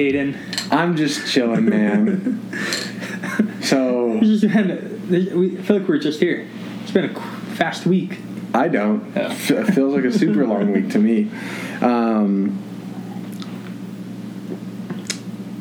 [0.00, 0.36] Kaden?
[0.70, 2.50] I'm just chilling, man.
[3.62, 6.46] so This has been, we feel like we're just here.
[6.82, 7.20] It's been a
[7.54, 8.18] fast week.
[8.52, 9.16] I don't.
[9.16, 11.30] F- It feels like a super long week to me.
[11.80, 12.62] Um,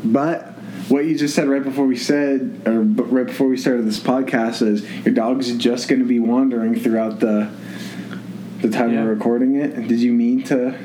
[0.04, 0.50] but
[0.90, 4.62] what you just said right before we said, or right before we started this podcast,
[4.62, 7.50] is your dog's just going to be wandering throughout the
[8.62, 9.04] the time Yeah.
[9.04, 9.88] we're recording it.
[9.88, 10.78] Did you mean to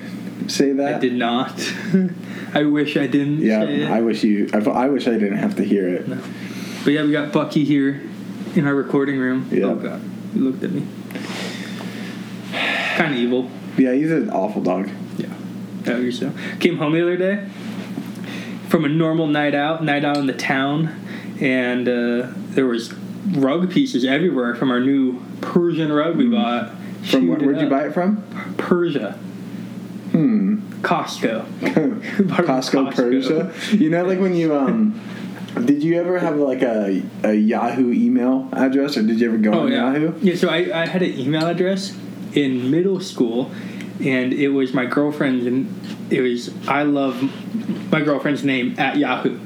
[0.49, 0.95] say that?
[0.95, 1.59] I did not.
[2.55, 3.41] I wish I didn't.
[3.41, 3.93] Yeah.
[3.93, 4.49] I wish you.
[4.53, 6.09] I, I wish I didn't have to hear it.
[6.09, 6.21] No.
[6.85, 8.03] But yeah, we got Bucky here
[8.55, 9.49] in our recording room.
[9.51, 9.67] Yeah.
[9.67, 10.87] Oh god, he looked at me.
[12.97, 13.51] Kind of evil.
[13.77, 14.91] Yeah, he's an awful dog.
[15.17, 15.29] Yeah.
[15.83, 16.33] That was so.
[16.59, 17.49] Came home the other day
[18.69, 21.05] from a normal night out, night out in the town,
[21.41, 22.93] and uh, there was
[23.33, 26.73] rug pieces everywhere from our new Persian rug we bought.
[27.11, 28.23] From where, where'd you buy it from?
[28.59, 29.19] Persia.
[30.21, 30.57] Hmm.
[30.83, 31.47] Costco.
[31.63, 33.53] It from Costco, Persia.
[33.77, 35.01] You know, like when you um,
[35.65, 39.53] did you ever have like a, a Yahoo email address, or did you ever go
[39.53, 39.93] Oh on yeah.
[39.93, 40.15] Yahoo?
[40.21, 40.37] Yeah.
[40.37, 41.97] So I, I had an email address
[42.35, 43.51] in middle school,
[44.05, 45.69] and it was my girlfriend's, and
[46.13, 47.23] it was I love
[47.91, 49.39] my girlfriend's name at Yahoo.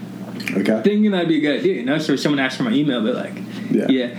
[0.57, 0.83] Okay.
[0.83, 1.99] Thinking that'd be a good idea, you know.
[1.99, 3.35] So someone asked for my email, but like,
[3.71, 3.87] Yeah.
[3.89, 4.19] yeah,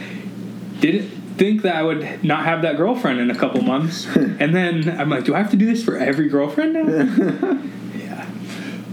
[0.80, 4.90] didn't think that I would not have that girlfriend in a couple months, and then
[5.00, 6.86] I'm like, do I have to do this for every girlfriend now?
[7.98, 8.28] yeah.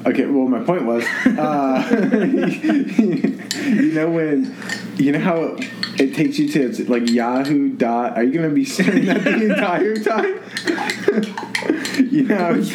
[0.07, 0.27] Okay.
[0.27, 1.89] Well, my point was, uh,
[3.67, 4.55] you know when,
[4.97, 5.57] you know how
[5.99, 8.17] it takes you to it's like Yahoo dot.
[8.17, 10.41] Are you gonna be saying that the entire time?
[12.11, 12.73] you know how it's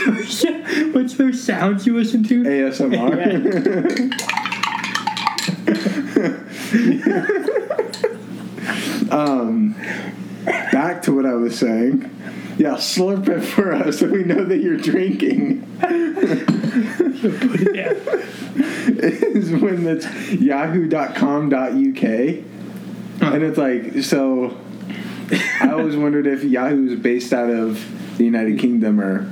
[0.93, 2.43] What's those sounds you listen to?
[2.43, 4.27] ASMR.
[9.11, 9.75] Um,
[10.45, 12.09] back to what I was saying.
[12.57, 15.63] Yeah, slurp it for us so we know that you're drinking.
[18.99, 22.03] Is when it's yahoo.com.uk.
[23.19, 24.57] And it's like, so
[25.61, 29.23] I always wondered if Yahoo is based out of the United Kingdom or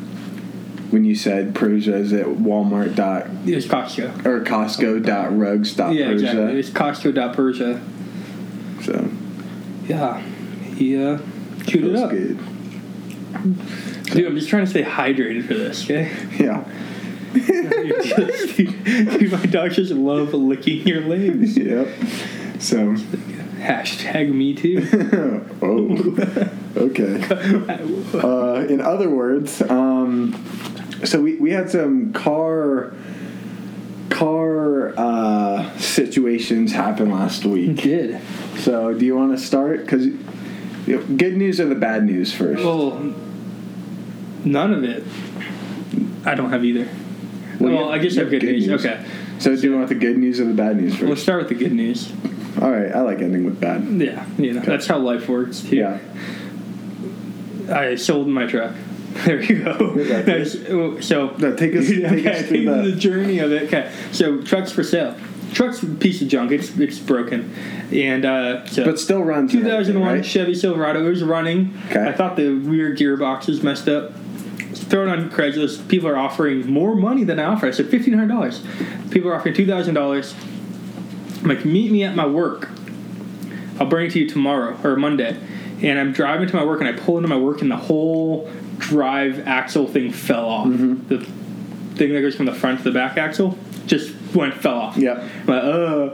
[0.92, 4.26] when you said Persia, is it Walmart dot It was Costco.
[4.26, 6.26] or Costco dot rugs dot Yeah, Persia?
[6.28, 6.60] exactly.
[6.60, 7.82] It's Costco.Persia.
[8.84, 9.10] So
[9.88, 10.20] Yeah.
[10.22, 11.20] He uh,
[11.66, 12.10] chewed it up.
[12.10, 12.38] good.
[14.06, 16.12] Dude, I'm just trying to stay hydrated for this, okay?
[16.40, 16.64] Yeah.
[19.18, 21.58] Dude, my dogs just love licking your legs.
[21.66, 21.88] Yep.
[22.60, 22.96] So
[23.66, 24.88] Hashtag me too.
[25.64, 25.98] oh
[26.78, 27.16] okay.
[28.14, 30.34] Uh, in other words, um,
[31.04, 32.94] so we, we had some car
[34.10, 37.78] car uh, situations happen last week.
[37.78, 38.22] Did.
[38.60, 39.82] So do you want to start?
[39.82, 40.08] Because
[40.86, 42.64] good news or the bad news first?
[42.64, 43.14] Well,
[44.44, 45.04] none of it.
[46.26, 46.88] I don't have either.
[47.60, 48.70] Well, Well, you I guess I have good, news.
[48.70, 49.04] Okay.
[49.40, 51.24] So do you want the good news or the bad news We'll first?
[51.24, 52.12] start with the good news.
[52.62, 53.84] All right, I like ending with bad.
[54.02, 55.76] Yeah, you know, that's how life works too.
[55.76, 56.00] Yeah.
[57.70, 58.74] I sold my truck.
[59.24, 59.78] There you go.
[60.70, 63.64] Oh, so No, take us- take okay, us through the- the journey of it.
[63.64, 65.16] Okay, so truck's for sale.
[65.54, 66.52] Truck's a piece of junk.
[66.52, 67.54] It's it's broken,
[67.94, 69.52] and uh, so But still runs.
[69.54, 70.26] 2001 right?
[70.26, 71.06] Chevy Silverado.
[71.06, 71.74] It was running.
[71.90, 72.06] Okay.
[72.06, 74.12] I thought the rear gearbox was messed up.
[74.74, 75.88] Thrown on Craigslist.
[75.88, 77.68] People are offering more money than I offer.
[77.68, 78.62] I said fifteen hundred dollars.
[79.12, 80.36] People are offering two thousand dollars.
[81.42, 82.68] I'm like, meet me at my work.
[83.80, 85.40] I'll bring it to you tomorrow or Monday.
[85.82, 88.50] And I'm driving to my work, and I pull into my work, and the whole
[88.78, 90.68] drive axle thing fell off.
[90.68, 91.08] Mm-hmm.
[91.08, 91.20] The
[91.98, 94.98] thing that goes from the front to the back axle just went fell off.
[94.98, 95.28] Yeah.
[95.48, 96.10] Like, uh.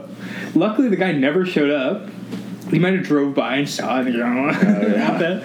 [0.54, 2.08] Luckily, the guy never showed up.
[2.70, 4.06] He might have drove by and saw it.
[4.06, 5.18] And, you know, yeah.
[5.18, 5.44] that.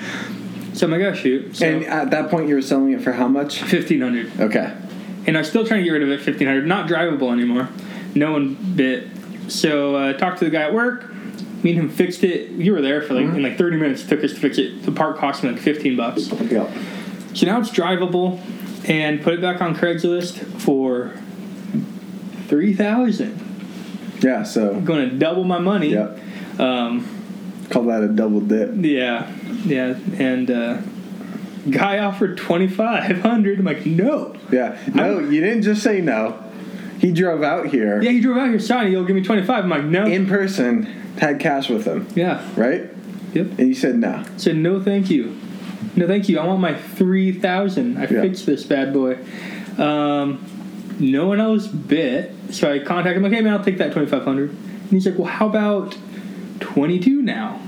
[0.73, 1.55] So I'm like, oh shoot.
[1.55, 3.63] So And at that point, you were selling it for how much?
[3.63, 4.73] fifteen hundred, Okay.
[5.25, 6.21] and I was still trying to get rid of it.
[6.21, 7.69] Fifteen hundred, not drivable anymore.
[8.15, 9.07] No one bit.
[9.47, 11.09] So uh, talked to the guy at work.
[11.63, 12.51] Me and him fixed it.
[12.51, 14.03] You were there for like in like thirty minutes.
[14.03, 14.83] It took us to fix it.
[14.83, 16.27] The part cost me like fifteen bucks.
[16.29, 16.69] Yep.
[17.37, 18.39] So now it's drivable,
[18.89, 21.13] and put it back on Craigslist for
[22.47, 23.39] three thousand.
[24.23, 24.41] Yeah.
[24.41, 24.73] So.
[24.73, 25.89] I'm Going to double my money.
[25.89, 26.19] Yep.
[26.59, 27.07] Um,
[27.69, 28.71] Call that a double dip.
[28.77, 29.31] Yeah,
[29.65, 30.81] yeah, and uh,
[31.69, 33.59] guy offered twenty five hundred.
[33.59, 34.35] I'm like, no.
[34.51, 34.75] Yeah.
[34.95, 36.43] No, you didn't just say no.
[36.97, 38.93] He drove out here Yeah, he drove out here, signing.
[38.93, 39.63] He'll give me twenty five.
[39.63, 40.05] I'm like, no.
[40.07, 40.85] in person,
[41.19, 42.89] had cash with him, yeah, right?
[43.33, 43.45] yep.
[43.59, 44.23] And you said no.
[44.37, 45.37] Said no, thank you.
[45.97, 46.39] No, thank you.
[46.39, 47.97] I want my three thousand.
[47.97, 48.21] I Yeah.
[48.21, 49.17] fixed this bad boy.
[49.77, 50.43] Um,
[50.99, 53.23] no one else bit, so I contacted him.
[53.23, 54.51] Like, hey man, I'll take that twenty five hundred.
[54.51, 55.97] And he's like, well, how about
[56.59, 57.59] twenty two now?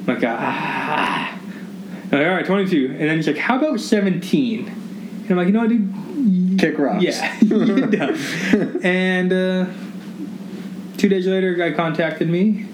[0.00, 1.32] I'm like, ah.
[1.34, 2.88] I'm like, all right, twenty two.
[2.98, 4.66] And then he's like, how about seventeen?
[4.68, 6.58] And I'm like, you know what, dude?
[6.58, 7.02] Kick rocks.
[7.02, 7.36] Yeah.
[8.84, 9.66] And uh,
[10.98, 12.66] two days later, a guy contacted me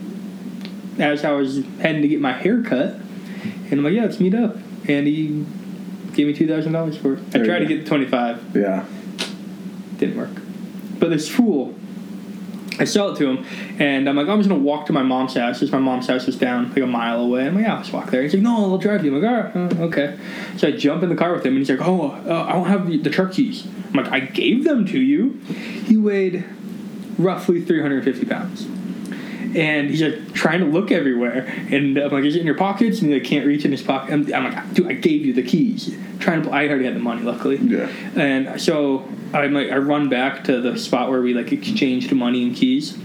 [0.99, 2.95] as I was heading to get my hair cut.
[3.71, 4.57] And I'm like, yeah, let's meet up.
[4.89, 5.45] And he
[6.15, 7.21] gave me $2,000 for it.
[7.35, 8.85] I tried to get the 25 Yeah.
[9.99, 10.31] didn't work.
[10.99, 11.75] But this fool,
[12.81, 13.45] I sell it to him,
[13.79, 15.59] and I'm like, I'm just gonna walk to my mom's house.
[15.59, 17.47] Because my mom's house was down like a mile away.
[17.47, 18.23] I'm like, yeah, I'll just walk there.
[18.23, 19.15] He's like, no, I'll drive you.
[19.15, 20.19] I'm like, all right, uh, okay.
[20.57, 22.67] So I jump in the car with him, and he's like, oh, uh, I don't
[22.69, 23.67] have the, the truck keys.
[23.89, 25.31] I'm like, I gave them to you.
[25.87, 26.45] He weighed
[27.19, 28.67] roughly 350 pounds.
[29.57, 33.01] And he's like trying to look everywhere, and I'm like, "Is it in your pockets?"
[33.01, 34.13] And he like can't reach in his pocket.
[34.13, 37.01] I'm, I'm like, "Dude, I gave you the keys." Trying to, I already had the
[37.01, 37.57] money, luckily.
[37.57, 37.89] Yeah.
[38.17, 42.43] And so I'm like, I run back to the spot where we like exchanged money
[42.43, 42.97] and keys,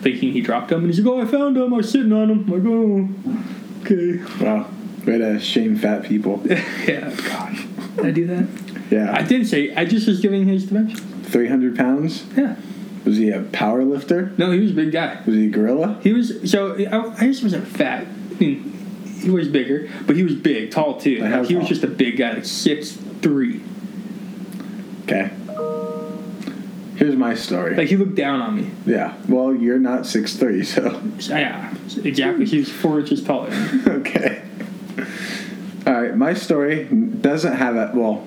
[0.00, 0.80] thinking he dropped them.
[0.80, 1.72] And he's like, "Oh, I found them.
[1.72, 4.68] I was sitting on them." I'm like, "Oh, okay." Wow.
[5.06, 6.40] Way to shame fat people.
[6.46, 7.66] yeah, gosh,
[7.96, 8.48] did I do that?
[8.90, 9.12] Yeah.
[9.12, 9.74] I didn't say.
[9.74, 11.00] I just was giving his dimensions.
[11.28, 12.24] 300 pounds?
[12.36, 12.56] Yeah.
[13.04, 14.32] Was he a power lifter?
[14.38, 15.20] No, he was a big guy.
[15.26, 15.98] Was he a gorilla?
[16.02, 16.74] He was so.
[16.76, 18.06] I, I just wasn't fat.
[18.06, 18.72] I mean,
[19.20, 21.18] he was bigger, but he was big, tall too.
[21.18, 23.60] Like Like, he was just a big guy, like six three.
[25.04, 25.30] Okay.
[26.96, 27.74] Here's my story.
[27.74, 28.70] Like he looked down on me.
[28.86, 29.14] yeah.
[29.28, 31.02] Well, you're not 6'3", so.
[31.18, 31.74] So, yeah,
[32.04, 32.44] exactly.
[32.44, 33.48] He was four inches taller.
[33.88, 34.42] okay.
[35.84, 38.24] All right, my story doesn't have a well.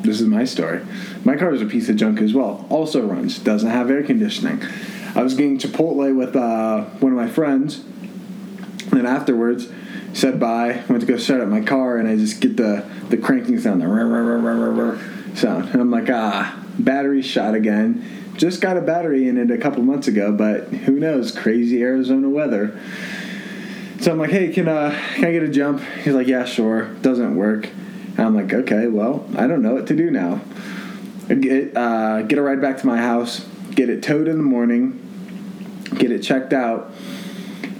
[0.00, 0.84] This is my story.
[1.24, 2.66] My car is a piece of junk as well.
[2.70, 4.62] Also runs, doesn't have air conditioning.
[5.14, 7.84] I was getting Chipotle with uh, one of my friends,
[8.92, 9.68] and afterwards
[10.12, 10.82] said bye.
[10.88, 13.80] Went to go start up my car, and I just get the the cranking sound,
[13.80, 14.98] the rah, rah, rah,
[15.34, 18.04] sound, and I'm like, ah, battery shot again.
[18.36, 21.32] Just got a battery in it a couple months ago, but who knows?
[21.32, 22.78] Crazy Arizona weather.
[24.00, 25.82] So I'm like, hey, can uh, can I get a jump?
[26.04, 26.84] He's like, yeah, sure.
[27.02, 27.68] Doesn't work.
[28.18, 30.40] And I'm like, okay, well, I don't know what to do now.
[31.28, 33.46] Get uh, get a ride back to my house.
[33.70, 35.84] Get it towed in the morning.
[35.96, 36.90] Get it checked out.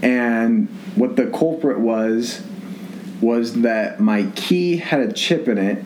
[0.01, 2.41] And what the culprit was
[3.21, 5.85] was that my key had a chip in it,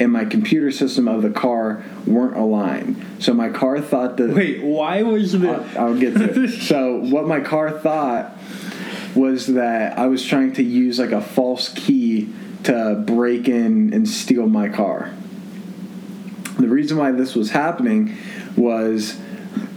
[0.00, 3.06] and my computer system of the car weren't aligned.
[3.20, 5.50] So my car thought that Wait, why was the?
[5.50, 6.50] I'll, I'll get to it.
[6.62, 8.36] So what my car thought
[9.14, 12.32] was that I was trying to use like a false key
[12.64, 15.12] to break in and steal my car.
[16.58, 18.16] The reason why this was happening
[18.56, 19.18] was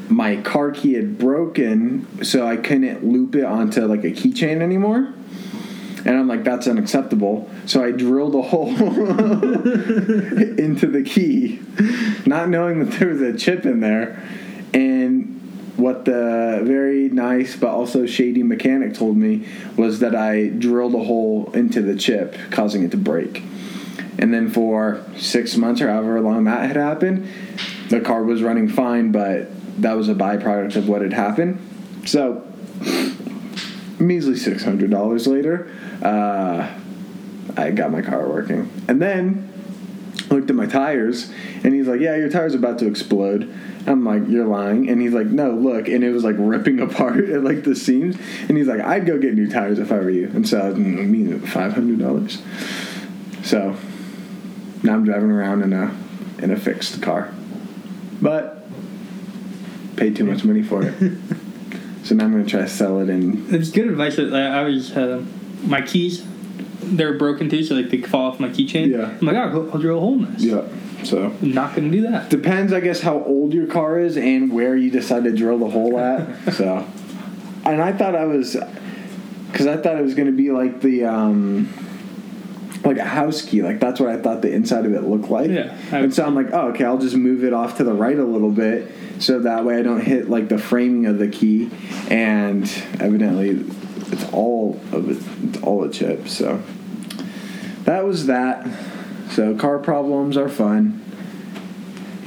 [0.10, 5.14] my car key had broken, so I couldn't loop it onto like a keychain anymore.
[6.06, 7.50] And I'm like, that's unacceptable.
[7.66, 9.58] So I drilled a hole into
[10.88, 11.60] the key,
[12.26, 14.24] not knowing that there was a chip in there.
[14.74, 15.37] And
[15.78, 19.48] what the very nice but also shady mechanic told me
[19.78, 23.44] was that I drilled a hole into the chip, causing it to break.
[24.20, 27.28] And then for six months or however long that had happened,
[27.90, 29.48] the car was running fine, but
[29.82, 31.60] that was a byproduct of what had happened.
[32.06, 32.44] So,
[34.00, 35.72] measly $600 later,
[36.02, 36.74] uh,
[37.56, 38.72] I got my car working.
[38.88, 39.54] And then
[40.30, 41.32] looked at my tires,
[41.64, 43.50] and he's like, "Yeah, your tire's about to explode."
[43.88, 47.26] I'm like, "You're lying," and he's like, "No, look," and it was like ripping apart
[47.30, 48.18] at like the seams,
[48.48, 50.74] and he's like, "I'd go get new tires if I were you," and so I
[50.74, 52.42] mean, five hundred dollars.
[53.44, 53.76] So
[54.84, 55.96] now I'm driving around in a
[56.40, 57.34] in a fixed car,
[58.22, 58.68] but
[59.96, 60.94] paid too much money for it.
[62.04, 64.18] so now I'm gonna try to sell it and It's good advice.
[64.18, 65.24] That like, I was uh,
[65.64, 66.24] my keys,
[66.82, 68.90] they're broken too, so like they fall off my keychain.
[68.90, 69.18] Yeah.
[69.20, 70.44] I'm like, oh, I'll drill a hole in this.
[70.44, 70.68] yeah.
[71.10, 72.30] So not gonna do that.
[72.30, 75.70] Depends, I guess, how old your car is and where you decide to drill the
[75.70, 76.54] hole at.
[76.54, 76.86] so,
[77.66, 78.56] and I thought I was,
[79.52, 81.70] because I thought it was going to be like the, um,
[82.84, 83.62] like a house key.
[83.62, 85.50] Like that's what I thought the inside of it looked like.
[85.50, 87.94] Yeah, And would- so I'm like, oh, okay, I'll just move it off to the
[87.94, 91.28] right a little bit, so that way I don't hit like the framing of the
[91.28, 91.70] key.
[92.10, 92.64] And
[93.00, 93.66] evidently,
[94.12, 95.18] it's all of it,
[95.50, 96.28] it's all a chip.
[96.30, 96.62] So
[97.84, 98.66] that was that.
[99.32, 101.04] So car problems are fun.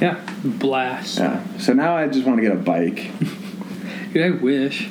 [0.00, 1.18] Yeah, blast.
[1.18, 1.42] Yeah.
[1.58, 3.10] So now I just want to get a bike.
[4.12, 4.88] Dude, I wish.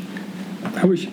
[0.75, 1.08] I wish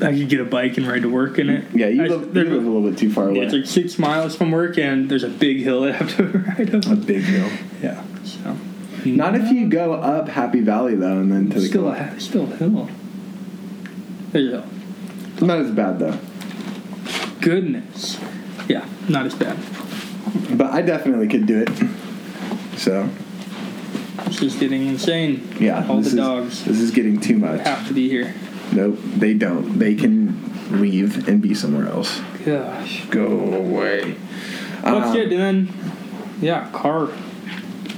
[0.00, 1.64] I could get a bike and ride to work in it.
[1.74, 3.38] Yeah, you I- live, you live a little bit too far away.
[3.38, 6.24] yeah, it's like six miles from work, and there's a big hill I have to
[6.58, 6.86] ride up.
[6.86, 7.48] a big hill.
[7.82, 8.04] Yeah.
[8.24, 8.56] So.
[9.06, 12.14] Not if you go up Happy Valley though, and then to the still hill.
[12.16, 12.88] a still a hill.
[14.32, 15.46] There's a hill.
[15.46, 16.18] Not as bad though.
[17.40, 18.20] Goodness.
[18.68, 19.56] Yeah, not as bad.
[20.56, 21.70] But I definitely could do it.
[22.78, 23.08] So
[24.26, 25.48] This is getting insane.
[25.58, 27.60] yeah, All the is- dogs This is getting too much.
[27.62, 28.34] have to be here.
[28.72, 29.78] Nope, they don't.
[29.78, 30.38] They can
[30.70, 32.20] leave and be somewhere else.
[32.44, 33.04] Gosh.
[33.10, 34.14] Go away.
[34.82, 35.32] That's Um, good.
[35.32, 35.68] And then,
[36.40, 37.08] yeah, car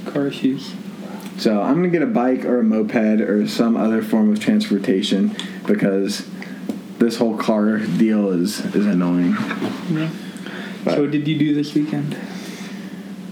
[0.05, 0.73] car issues.
[1.37, 5.31] So I'm gonna get a bike or a moped or some other form of transportation
[5.65, 6.25] because
[6.99, 9.35] this whole car deal is is annoying.
[9.91, 10.09] Yeah.
[10.83, 12.15] But- So what did you do this weekend?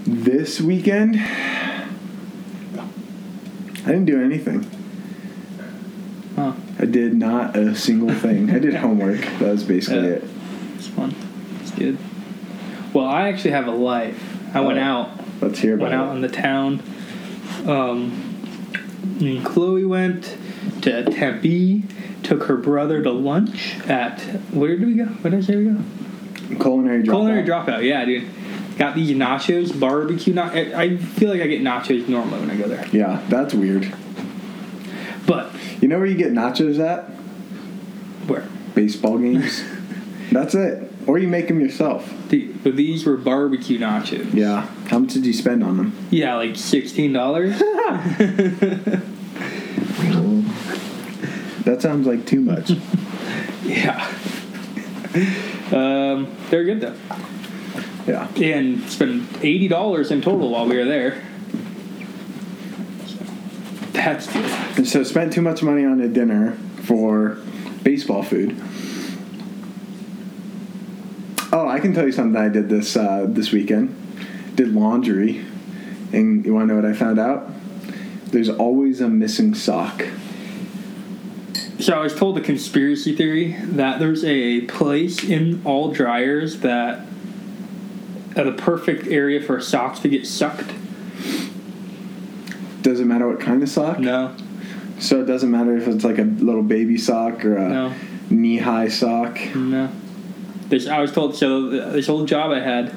[0.05, 1.85] This weekend, I
[3.85, 4.65] didn't do anything.
[6.35, 6.53] Huh.
[6.79, 8.49] I did not a single thing.
[8.51, 9.19] I did homework.
[9.39, 10.15] That was basically Yeah.
[10.15, 10.23] it.
[10.77, 11.13] It's fun.
[11.61, 11.97] It's good.
[12.93, 14.21] Well, I actually have a life.
[14.53, 14.83] I went Oh.
[14.83, 15.09] out.
[15.41, 16.81] Let's hear about Went out in the town.
[17.65, 18.11] Um,
[19.19, 20.35] me and Chloe went
[20.81, 21.83] to Tempe.
[22.23, 24.19] Took her brother to lunch at
[24.51, 25.05] where did we go?
[25.05, 25.77] Where did I say we go?
[26.59, 27.09] Culinary dropout.
[27.11, 27.83] Culinary dropout.
[27.83, 28.27] Yeah, dude.
[28.77, 30.33] Got these nachos, barbecue.
[30.33, 33.93] Na- I feel like I get nachos normally when I go there, Yeah, that's weird.
[35.27, 37.05] but You know where you get nachos at?
[38.27, 38.47] where?
[38.75, 39.63] Baseball games.
[40.31, 40.91] that's it.
[41.07, 42.11] Or you make them yourself.
[42.29, 44.33] The, but these were barbecue nachos.
[44.33, 44.67] Yeah.
[44.87, 45.93] How much did you spend on them?
[46.11, 47.59] Yeah, like sixteen dollars.
[51.63, 52.71] That sounds like too much.
[53.63, 54.11] yeah.
[55.71, 56.95] Um, they're good though,
[58.07, 58.27] yeah.
[58.35, 61.23] and spent eighty dollars in total while we were there.
[63.93, 64.45] That's good.
[64.77, 67.37] And so spent too much money on a dinner for
[67.83, 68.55] baseball food.
[71.53, 73.95] Oh, I can tell you something I did this uh, this weekend.
[74.55, 75.45] Did laundry,
[76.13, 77.49] and you want to know what I found out?
[78.27, 80.05] There's always a missing sock.
[81.81, 87.07] So I was told a conspiracy theory that there's a place in all dryers that
[88.37, 90.71] are the perfect area for socks to get sucked.
[92.83, 93.97] Doesn't matter what kind of sock.
[93.97, 94.35] No,
[94.99, 97.93] So it doesn't matter if it's like a little baby sock or a no,
[98.29, 99.39] knee-high sock.
[99.55, 99.89] no.
[100.67, 101.35] This I was told.
[101.35, 102.95] So this old job I had,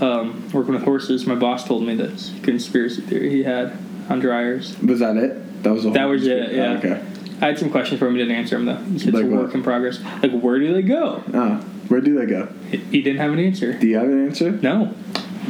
[0.00, 3.72] um, working with horses, my boss told me this conspiracy theory he had
[4.10, 4.76] on dryers.
[4.80, 5.62] Was that it?
[5.62, 6.72] That was the That was it, yeah.
[6.72, 7.02] Oh, okay.
[7.40, 8.14] I had some questions for him.
[8.14, 8.76] He didn't answer them though.
[8.76, 9.44] He said Like it's a what?
[9.46, 10.00] work in progress.
[10.22, 11.22] Like where do they go?
[11.34, 12.48] Ah, where do they go?
[12.70, 13.72] He, he didn't have an answer.
[13.74, 14.52] Do you have an answer?
[14.52, 14.94] No,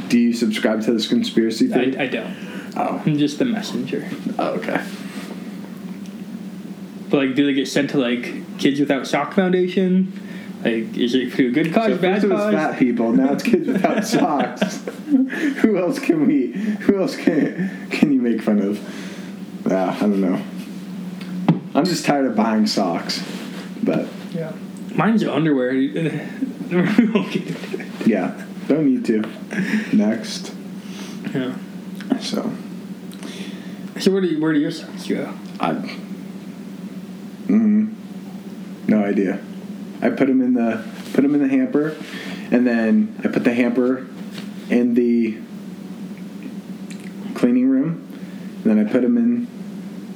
[0.08, 1.96] Do you subscribe to this conspiracy theory?
[1.96, 2.34] I, I don't.
[2.76, 3.02] oh.
[3.06, 4.08] I'm just the messenger.
[4.38, 4.84] oh, okay.
[7.08, 10.12] But like, do they get sent to like Kids Without Sock Foundation?
[10.64, 12.52] Like, is it for a good cause, So bad first it was cause?
[12.54, 13.12] fat people.
[13.12, 14.84] Now it's kids without socks.
[15.58, 16.50] who else can we?
[16.52, 18.80] Who else can can you make fun of?
[19.70, 20.42] Ah, I don't know.
[21.76, 23.22] I'm just tired of buying socks,
[23.82, 24.52] but Yeah.
[24.94, 25.72] Mine's underwear.
[25.72, 28.06] We won't get into it.
[28.06, 29.22] yeah, don't need to.
[29.92, 30.54] Next,
[31.34, 31.54] yeah.
[32.18, 32.50] so
[34.00, 35.32] So where do you, where do your socks go?
[35.60, 35.74] I.
[37.46, 37.94] Mm,
[38.88, 39.38] no idea.
[40.02, 41.94] I put them in the put them in the hamper,
[42.50, 44.06] and then I put the hamper
[44.70, 45.38] in the
[47.34, 48.02] cleaning room.
[48.64, 49.46] And then I put them in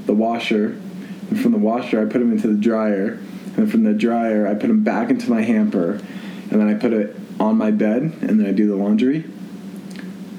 [0.06, 0.80] the washer,
[1.30, 3.18] and from the washer I put them into the dryer,
[3.56, 5.92] and from the dryer I put them back into my hamper,
[6.50, 9.24] and then I put it on my bed, and then I do the laundry.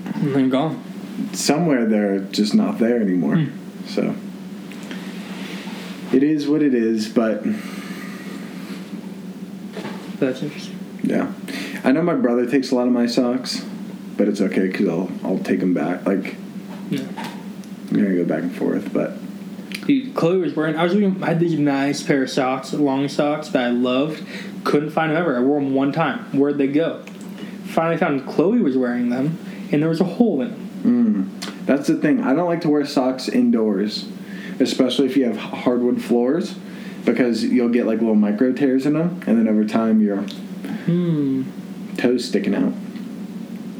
[0.05, 0.83] And then gone.
[1.33, 3.38] Somewhere they're just not there anymore.
[3.38, 3.88] Hmm.
[3.88, 4.15] So
[6.15, 7.43] it is what it is, but
[10.19, 10.77] That's interesting.
[11.03, 11.31] yeah,
[11.83, 13.65] I know my brother takes a lot of my socks,
[14.17, 16.05] but it's okay because I'll I'll take them back.
[16.05, 16.36] Like
[16.89, 17.01] Yeah.
[17.89, 19.13] I'm gonna go back and forth, but
[19.86, 20.76] Dude, Chloe was wearing.
[20.76, 21.22] I was looking.
[21.24, 24.24] I had these nice pair of socks, long socks that I loved.
[24.64, 25.36] Couldn't find them ever.
[25.36, 26.20] I wore them one time.
[26.38, 27.04] Where'd they go?
[27.66, 29.38] Finally found Chloe was wearing them,
[29.72, 31.30] and there was a hole in them.
[31.42, 32.22] mm, that's the thing.
[32.22, 34.08] I don't like to wear socks indoors,
[34.60, 36.54] especially if you have hardwood floors,
[37.06, 40.18] because you'll get like little micro tears in them, and then over time your
[40.86, 41.44] Hmm.
[41.98, 42.74] toes sticking out.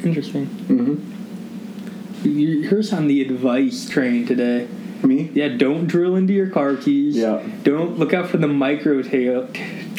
[0.04, 0.48] Interesting.
[0.48, 2.28] Mm-hmm.
[2.28, 4.68] You- Here's on the advice train today.
[5.04, 5.32] Me?
[5.34, 7.16] Yeah, don't drill into your car keys.
[7.16, 7.42] Yeah.
[7.64, 9.48] Don't look out for the micro tail,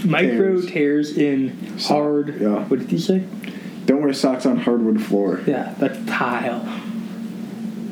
[0.04, 0.66] micro Tears.
[0.66, 2.40] tears in So- hard.
[2.40, 2.64] yeah.
[2.64, 3.24] What did you say?
[3.86, 5.40] Don't wear socks on hardwood floor.
[5.46, 6.64] Yeah, that's tile.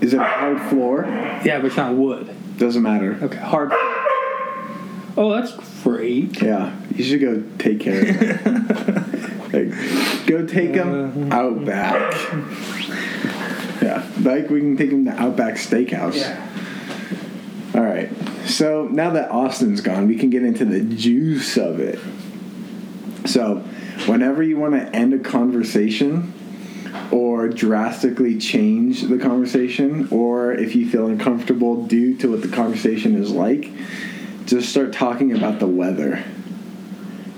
[0.00, 1.04] Is it a hard floor?
[1.44, 2.30] Yeah, but it's not wood.
[2.58, 3.18] Doesn't matter.
[3.22, 3.72] Okay, hard.
[5.16, 5.52] Oh, that's
[5.82, 6.40] great.
[6.40, 9.52] Yeah, you should go take care of it.
[9.52, 11.36] like, go take them uh-huh.
[11.36, 12.14] out back.
[13.82, 16.16] Yeah, like we can take them to Outback Steakhouse.
[17.80, 18.10] All right.
[18.44, 21.98] So now that Austin's gone, we can get into the juice of it.
[23.24, 23.60] So,
[24.04, 26.34] whenever you want to end a conversation
[27.10, 33.16] or drastically change the conversation, or if you feel uncomfortable due to what the conversation
[33.16, 33.70] is like,
[34.44, 36.22] just start talking about the weather.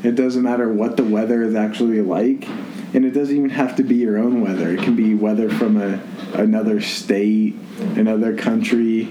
[0.03, 2.49] It doesn't matter what the weather is actually like.
[2.95, 4.73] and it doesn't even have to be your own weather.
[4.73, 6.03] It can be weather from a
[6.35, 7.55] another state,
[7.95, 9.09] another country.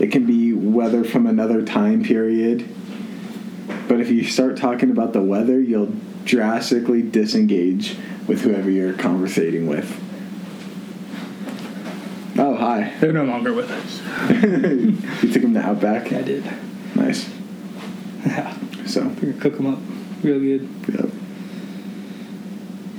[0.00, 2.68] It can be weather from another time period.
[3.88, 5.92] But if you start talking about the weather, you'll
[6.24, 9.90] drastically disengage with whoever you're conversating with.
[12.38, 12.94] Oh, hi.
[13.00, 14.00] They're no longer with us.
[15.22, 16.12] you took them to Outback?
[16.12, 16.44] I did.
[16.94, 17.28] Nice.
[18.24, 18.56] Yeah.
[18.86, 19.78] So, We're gonna cook them up
[20.22, 20.68] real good.
[20.88, 21.10] yep.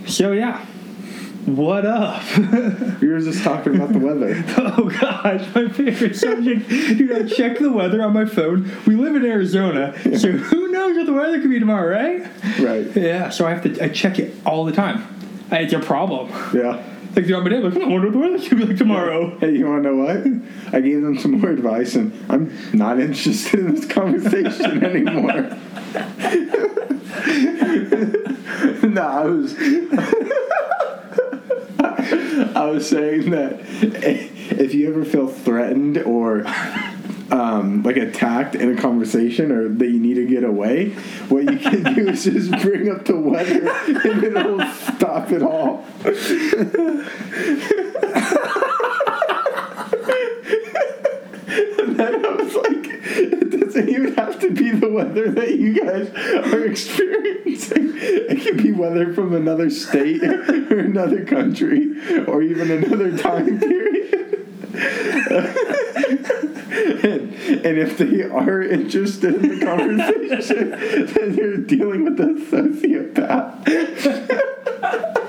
[0.08, 0.65] So yeah,
[1.46, 2.24] what up?
[3.02, 4.42] We were just talking about the weather.
[4.58, 6.70] oh gosh, my favorite subject.
[6.70, 8.72] Dude, I check the weather on my phone.
[8.88, 12.22] We live in Arizona, so who knows what the weather could be tomorrow, right?
[12.60, 12.96] Right.
[12.96, 15.06] Yeah, so I have to I check it all the time.
[15.52, 16.30] It's a problem.
[16.54, 16.82] Yeah.
[17.16, 19.38] Like the other day, like, "Hmm, I wonder what the weather could be like tomorrow.
[19.40, 20.74] Hey, you want to know what?
[20.74, 25.58] I gave them some more advice, and I'm not interested in this conversation anymore.
[28.88, 29.56] no, I was.
[32.55, 36.45] I was saying that if you ever feel threatened or
[37.31, 40.91] um, like attacked in a conversation or that you need to get away,
[41.29, 45.86] what you can do is just bring up the weather and it'll stop it all.
[51.53, 55.83] And then I was like, it doesn't even have to be the weather that you
[55.83, 56.10] guys
[56.53, 57.91] are experiencing.
[57.95, 60.24] It could be weather from another state
[60.72, 61.91] or another country
[62.25, 64.48] or even another time period.
[67.03, 70.72] and, and if they are interested in the conversation,
[71.13, 73.63] then you're dealing with a sociopath.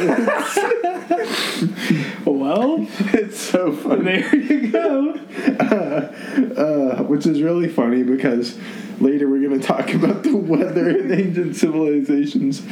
[2.24, 4.22] Well, It's so funny.
[4.22, 5.14] there you go.
[5.60, 8.58] uh, which is really funny because
[9.00, 12.62] later we're going to talk about the weather in ancient civilizations.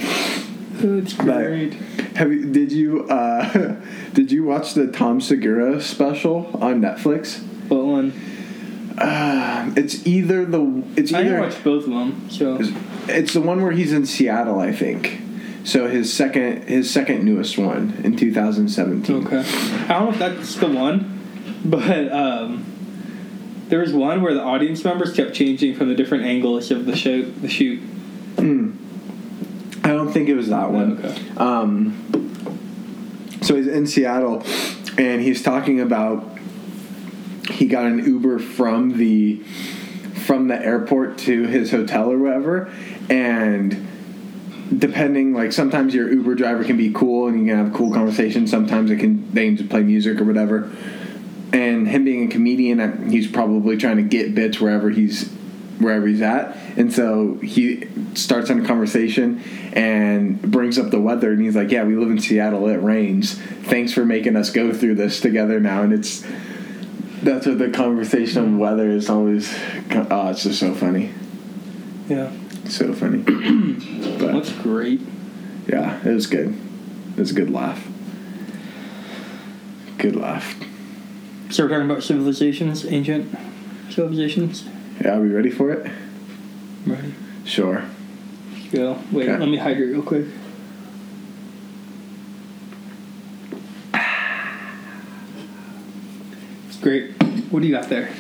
[0.81, 1.75] That's great.
[2.17, 3.77] Have you, did you uh,
[4.15, 7.43] did you watch the Tom Segura special on Netflix?
[7.69, 8.13] What one?
[8.97, 12.31] Uh, it's either the it's I either watched both of them.
[12.31, 12.59] So
[13.09, 15.21] it's the one where he's in Seattle, I think.
[15.69, 19.27] So his second his second newest one in 2017.
[19.27, 22.65] okay, I don't know if that's the one, but um,
[23.69, 26.97] there was one where the audience members kept changing from the different angles of the
[26.97, 27.83] show, the shoot.
[28.39, 31.05] I don't think it was that one.
[31.05, 31.37] Okay.
[31.37, 32.31] Um,
[33.43, 34.45] so he's in Seattle,
[34.97, 36.39] and he's talking about
[37.51, 39.43] he got an Uber from the
[40.25, 42.73] from the airport to his hotel or whatever,
[43.11, 43.88] and
[44.77, 48.47] depending like sometimes your Uber driver can be cool and you can have cool conversation.
[48.47, 50.71] Sometimes it can they can just play music or whatever.
[51.53, 55.33] And him being a comedian, he's probably trying to get bits wherever he's
[55.79, 59.41] wherever he's at, and so he starts on a conversation
[59.73, 62.69] and brings up the weather, and he's like, "Yeah, we live in Seattle.
[62.69, 63.35] It rains.
[63.35, 66.27] Thanks for making us go through this together now." And it's
[67.23, 69.55] that's what the conversation of weather is always.
[70.11, 71.11] Oh, it's just so funny,
[72.09, 72.33] Yeah,
[72.65, 73.19] so funny.
[74.19, 75.01] but that's great.
[75.67, 76.57] yeah, it was good.
[77.13, 77.87] It was a good laugh.
[79.99, 80.55] Good laugh.
[81.51, 83.35] So we're talking about civilizations, ancient
[83.91, 84.65] civilizations.
[85.03, 85.91] Yeah, are we ready for it?
[86.87, 87.15] Ready?
[87.45, 87.85] Sure.
[88.73, 88.99] Go.
[89.13, 90.27] Wait, let me hydrate real quick.
[96.69, 97.13] It's great.
[97.51, 98.11] What do you got there?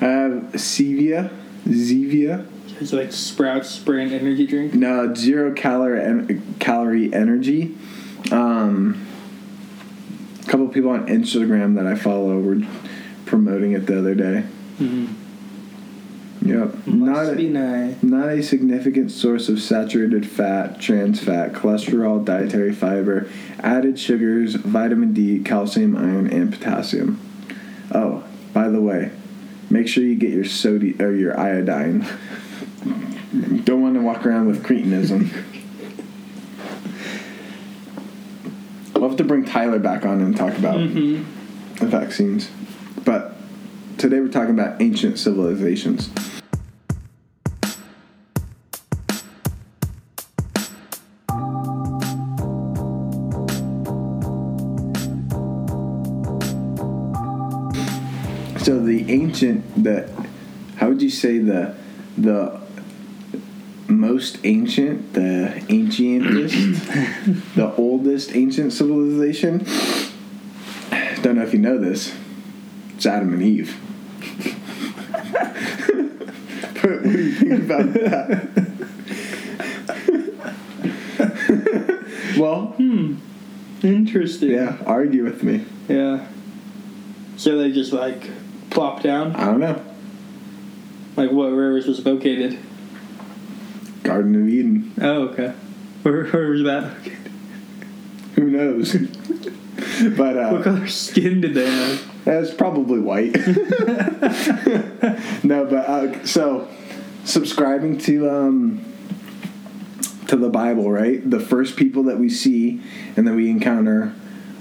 [0.00, 1.30] Uh, I have Zevia.
[1.66, 2.46] Zevia.
[2.80, 4.74] It's like sprouts brand energy drink.
[4.74, 7.76] No, zero calorie en- calorie energy.
[8.30, 9.06] Um,
[10.42, 12.60] a couple people on Instagram that I follow were
[13.26, 14.44] promoting it the other day.
[14.78, 15.14] Mm-hmm.
[16.48, 16.86] Yep.
[16.86, 18.02] Must Not be a, nice.
[18.02, 25.12] not a significant source of saturated fat, trans fat, cholesterol, dietary fiber, added sugars, vitamin
[25.12, 27.20] D, calcium, iron, and potassium.
[27.92, 29.10] Oh, by the way,
[29.68, 32.06] make sure you get your sodium or your iodine.
[33.64, 35.30] Don't want to walk around with cretinism.
[38.94, 41.74] we'll have to bring Tyler back on and talk about Mm-hmm.
[41.76, 42.48] the vaccines.
[43.04, 43.34] But
[43.98, 46.10] today we're talking about ancient civilizations.
[58.58, 60.08] So the ancient the
[60.76, 61.74] how would you say the
[62.18, 62.60] the
[63.98, 66.52] most ancient, the ancientest,
[67.56, 69.58] the oldest ancient civilization?
[71.22, 72.16] Don't know if you know this.
[72.94, 73.72] It's Adam and Eve.
[76.80, 78.48] what do you think about that?
[82.38, 83.16] well, hmm.
[83.82, 84.50] Interesting.
[84.50, 85.64] yeah, argue with me.
[85.88, 86.26] Yeah.
[87.36, 88.30] So they just like
[88.70, 89.34] plop down?
[89.34, 89.84] I don't know.
[91.16, 92.58] Like what rivers was located?
[94.08, 94.94] Garden of Eden.
[95.02, 95.52] Oh, okay.
[96.02, 97.30] Where, where was that located?
[98.36, 98.94] Who knows?
[100.16, 102.24] but uh, What color skin did they have?
[102.24, 103.36] That's probably white.
[105.44, 106.68] no, but uh, so
[107.24, 108.82] subscribing to um,
[110.28, 111.30] to the Bible, right?
[111.30, 112.80] The first people that we see
[113.14, 114.14] and that we encounter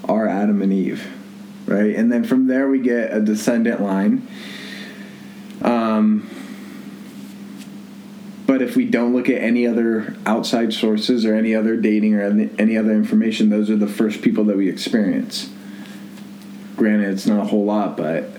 [0.10, 1.08] are Adam and Eve,
[1.66, 1.96] right?
[1.96, 4.28] And then from there we get a descendant line.
[5.62, 6.30] Um,
[8.48, 12.22] but if we don't look at any other outside sources or any other dating or
[12.22, 15.50] any, any other information, those are the first people that we experience.
[16.78, 18.30] Granted it's not a whole lot but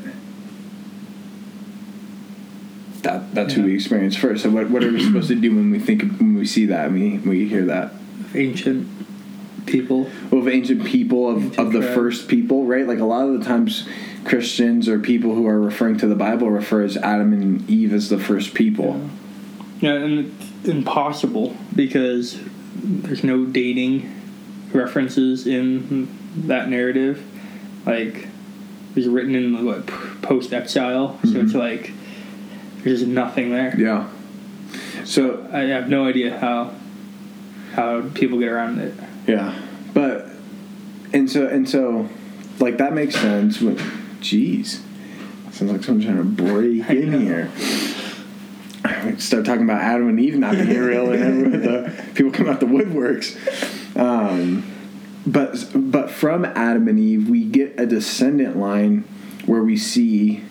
[3.03, 4.43] that that's who we experience first.
[4.43, 6.91] So what, what are we supposed to do when we think when we see that?
[6.91, 7.93] We we hear that.
[8.35, 8.89] Ancient
[9.67, 10.11] people.
[10.31, 11.95] well, of ancient people of, Ancient of the tribes.
[11.95, 12.87] first people right?
[12.87, 13.87] Like a lot of the times
[14.25, 18.09] christians or people who are referring to the bible refer as adam and eve as
[18.09, 18.97] the first people.
[18.99, 19.09] Yeah,
[19.83, 22.39] and it's impossible because
[22.75, 24.15] there's no dating
[24.73, 26.09] references in
[26.47, 27.25] that narrative.
[27.87, 29.87] Like, it was written in what
[30.23, 31.59] post exile, so it's mm-hmm.
[31.59, 31.93] like
[32.83, 33.75] there's just nothing there.
[33.79, 34.09] yeah
[35.09, 36.73] so I have no idea how
[37.73, 38.95] how people get around it.
[39.27, 39.59] Yeah,
[39.95, 40.29] but
[41.13, 42.09] and so and so,
[42.61, 43.61] like that makes sense.
[43.61, 43.77] When,
[44.21, 44.81] jeez,
[45.51, 47.51] sounds like someone's trying to break in here.
[49.19, 52.61] Start talking about Adam and Eve not being real, and everyone, the people come out
[52.61, 53.37] the woodworks.
[53.99, 54.65] Um,
[55.27, 59.05] but but from Adam and Eve, we get a descendant line
[59.47, 60.45] where we see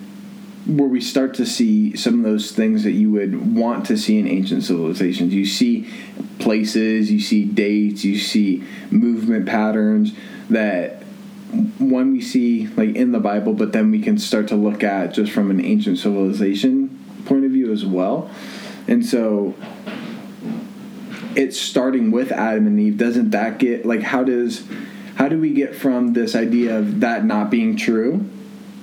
[0.66, 4.20] where we start to see some of those things that you would want to see
[4.20, 5.34] in ancient civilizations.
[5.34, 5.90] You see
[6.40, 10.14] places, you see dates, you see movement patterns
[10.50, 11.04] that
[11.78, 15.14] one we see like in the Bible, but then we can start to look at
[15.14, 16.87] just from an ancient civilization
[17.28, 18.30] point of view as well.
[18.88, 19.54] And so
[21.36, 22.98] it's starting with Adam and Eve.
[22.98, 24.66] Doesn't that get like how does
[25.16, 28.30] how do we get from this idea of that not being true?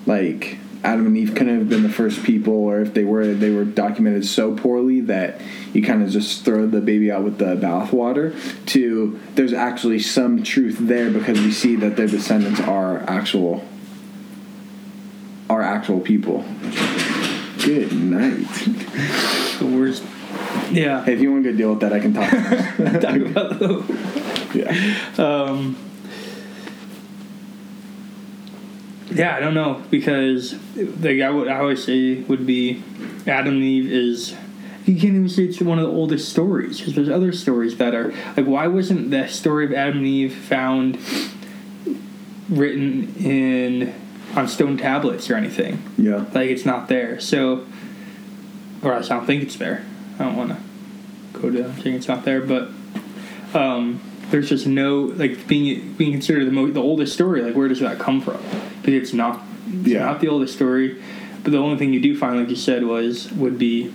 [0.07, 3.51] Like Adam and Eve couldn't have been the first people, or if they were, they
[3.51, 5.41] were documented so poorly that
[5.73, 8.37] you kind of just throw the baby out with the bathwater.
[8.67, 13.65] To there's actually some truth there because we see that their descendants are actual,
[15.49, 16.45] are actual people.
[17.65, 18.47] Good night.
[19.59, 20.05] The worst.
[20.71, 21.09] Yeah.
[21.09, 22.31] If you want to go deal with that, I can talk.
[23.01, 23.85] Talk about the
[24.55, 25.25] yeah.
[25.25, 25.77] Um,
[29.11, 32.83] yeah, I don't know because like I would I always say would be
[33.27, 34.37] Adam and Eve is
[34.85, 37.95] you can't even say it's one of the oldest stories because there's other stories that
[37.95, 40.99] are like why wasn't the story of Adam and Eve found
[42.49, 43.95] written in
[44.37, 46.25] on stone tablets or anything Yeah.
[46.35, 47.67] like it's not there so
[48.83, 49.85] or else I don't think it's there
[50.19, 50.57] I don't want to
[51.41, 52.69] go to saying it's not there but
[53.55, 57.41] um, there's just no like being being considered the mo- the oldest story.
[57.43, 58.39] Like where does that come from?
[58.83, 60.01] Because it's not it's Yeah.
[60.07, 61.01] not the oldest story.
[61.45, 63.93] But the only thing you do find, like you said, was would be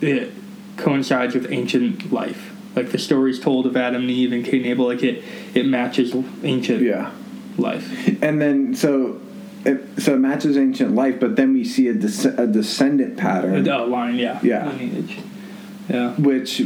[0.00, 0.32] it
[0.76, 2.52] coincides with ancient life.
[2.76, 5.24] Like the stories told of Adam and Eve and Cain and Abel, like it
[5.54, 7.10] it matches ancient Yeah.
[7.58, 7.90] life.
[8.22, 9.18] And then so.
[9.64, 13.62] It, so it matches ancient life, but then we see a, des- a descendant pattern.
[13.62, 14.68] The line, yeah, Yeah.
[14.72, 15.18] lineage.
[15.88, 16.62] yeah, which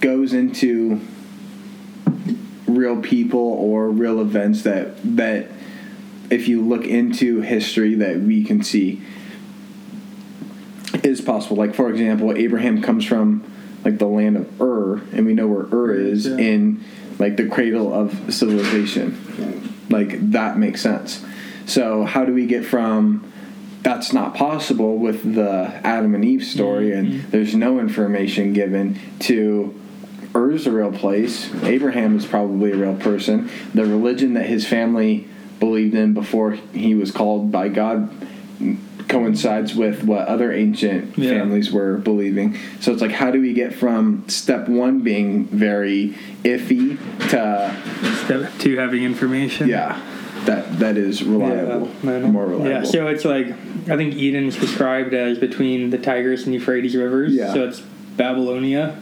[0.00, 1.00] goes into
[2.66, 5.48] real people or real events that that
[6.30, 9.00] if you look into history that we can see
[11.02, 13.42] is possible like for example abraham comes from
[13.84, 16.36] like the land of ur and we know where ur is Yeah.
[16.36, 16.84] in
[17.18, 19.16] like the cradle of civilization
[19.88, 21.24] like that makes sense
[21.66, 23.32] so how do we get from
[23.82, 26.98] that's not possible with the Adam and Eve story, mm-hmm.
[26.98, 29.74] and there's no information given to
[30.34, 31.52] Ur's a real place.
[31.62, 33.50] Abraham is probably a real person.
[33.74, 35.26] The religion that his family
[35.60, 38.10] believed in before he was called by God
[39.08, 41.30] coincides with what other ancient Yeah.
[41.30, 42.56] families were believing.
[42.80, 46.98] So it's like, how do we get from step one being very iffy
[47.30, 47.74] to
[48.24, 49.68] step two having information.
[49.68, 49.98] yeah,
[50.44, 52.68] that that is reliable, Yeah, more reliable.
[52.70, 53.48] Yeah, so it's like
[53.88, 57.32] I think Eden is described as between the Tigris and Euphrates rivers.
[57.34, 57.52] Yeah.
[57.54, 57.80] So it's
[58.16, 58.96] Babylonia,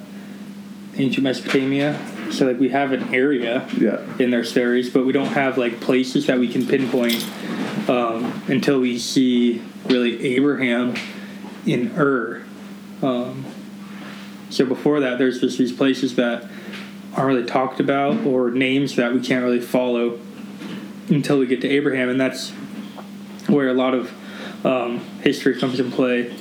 [0.97, 1.99] ancient Mesopotamia.
[2.31, 4.05] So like we have an area yeah.
[4.19, 7.25] in their stories, but we don't have like places that we can pinpoint
[7.89, 10.95] um, until we see really Abraham
[11.67, 12.45] in Ur.
[13.03, 13.45] Um,
[14.51, 16.49] so before that, there's just these places that
[17.15, 20.21] aren't really talked about or names that we can't really follow
[21.09, 22.51] until we get to Abraham, and that's
[23.49, 24.13] where a lot of
[24.67, 26.35] um, history comes in play.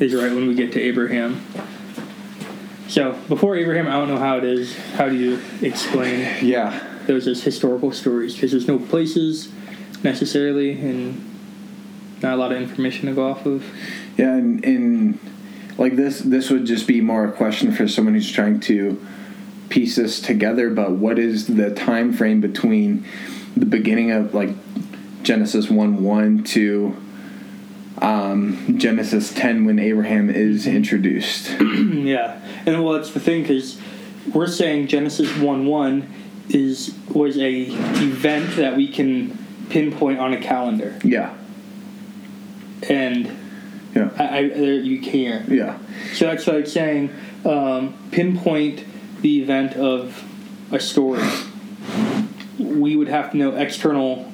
[0.00, 1.44] Is right when we get to Abraham.
[2.88, 4.74] So before Abraham, I don't know how it is.
[4.94, 6.80] How do you explain Yeah.
[7.06, 8.34] those as historical stories?
[8.34, 9.50] Because there's no places
[10.02, 11.20] necessarily, and
[12.22, 13.62] not a lot of information to go off of.
[14.16, 15.18] Yeah, and, and
[15.76, 19.00] like this, this would just be more a question for someone who's trying to
[19.68, 20.70] piece this together.
[20.70, 23.04] But what is the time frame between
[23.56, 24.50] the beginning of like
[25.22, 26.96] Genesis one one to
[28.02, 31.50] um, Genesis ten when Abraham is introduced?
[31.60, 33.80] yeah, and well, that's the thing because
[34.32, 36.12] we're saying Genesis one one
[36.48, 39.36] is was a event that we can
[39.68, 41.34] pinpoint on a calendar, yeah,
[42.88, 43.36] and
[43.94, 45.48] yeah, I, I you can't.
[45.48, 45.78] yeah,
[46.14, 47.10] So that's like saying
[47.44, 48.84] um, pinpoint
[49.20, 50.24] the event of
[50.70, 51.26] a story.
[52.58, 54.30] We would have to know external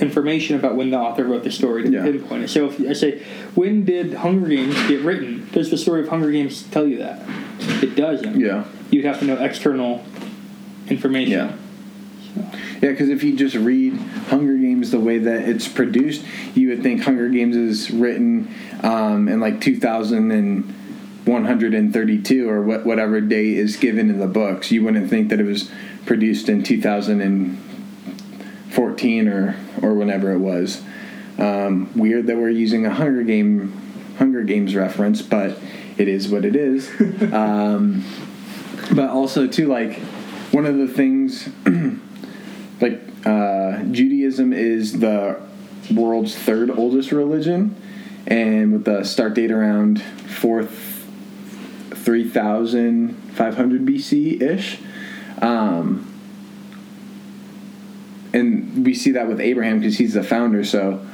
[0.00, 2.02] information about when the author wrote the story to Yeah.
[2.04, 2.48] pinpoint it.
[2.50, 3.20] So if I say,
[3.54, 5.46] when did Hunger Games get written?
[5.52, 7.20] Does the story of Hunger Games tell you that?
[7.82, 8.38] It doesn't.
[8.38, 8.64] yeah.
[8.90, 10.02] You'd have to know external
[10.88, 11.32] information.
[11.32, 11.52] Yeah.
[12.80, 13.94] Yeah, because if you just read
[14.28, 18.48] Hunger Games the way that it's produced, you would think Hunger Games is written
[18.82, 24.70] um, in like 2132 or what, whatever date is given in the books.
[24.70, 25.70] You wouldn't think that it was
[26.06, 26.62] produced in
[28.70, 30.82] 2014 or or whenever it was.
[31.38, 33.72] Um, weird that we're using a Hunger Game
[34.18, 35.58] Hunger Games reference, but
[35.96, 36.88] it is what it is.
[37.32, 38.04] um,
[38.94, 39.98] but also too like
[40.52, 41.48] one of the things
[42.80, 45.40] like uh, Judaism is the
[45.94, 47.74] world's third oldest religion,
[48.26, 51.06] and with the start date around fourth
[51.94, 54.78] three thousand five hundred BC ish.
[55.40, 56.09] Um,
[58.32, 60.64] and we see that with Abraham because he's the founder.
[60.64, 61.04] So,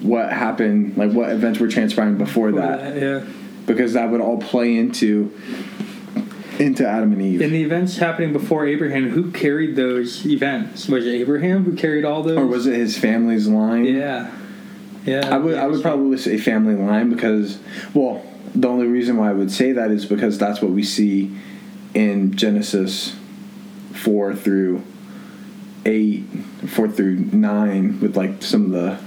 [0.00, 0.96] what happened?
[0.96, 2.96] Like, what events were transpiring before that?
[2.96, 3.24] yeah.
[3.66, 5.32] Because that would all play into
[6.58, 7.42] into Adam and Eve.
[7.42, 10.88] In the events happening before Abraham, who carried those events?
[10.88, 12.38] Was it Abraham who carried all those?
[12.38, 13.84] or was it his family's line?
[13.84, 14.30] Yeah.
[15.04, 15.34] Yeah.
[15.34, 17.58] I would I would probably say family line because
[17.92, 18.24] well
[18.54, 21.36] the only reason why I would say that is because that's what we see
[21.92, 23.16] in Genesis
[23.92, 24.82] four through
[25.86, 26.24] eight,
[26.66, 28.98] four through nine with like some of the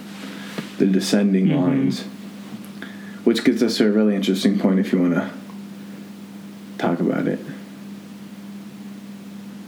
[0.78, 1.60] the descending Mhm.
[1.62, 2.04] lines,
[3.24, 5.30] which gets us to a really interesting point if you want to
[6.78, 7.40] talk about it.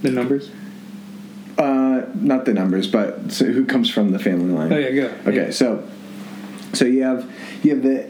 [0.01, 0.49] the numbers.
[1.57, 4.71] Uh, not the numbers, but so who comes from the family line?
[4.71, 5.11] Oh yeah, go.
[5.27, 5.83] Okay, so
[6.71, 7.29] so you have
[7.63, 8.07] you have the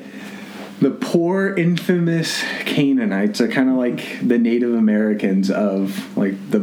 [0.82, 6.60] the poor infamous Canaanites are kind of like the Native Americans of like the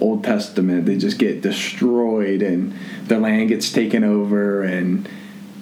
[0.00, 0.86] Old Testament.
[0.86, 5.08] They just get destroyed and their land gets taken over and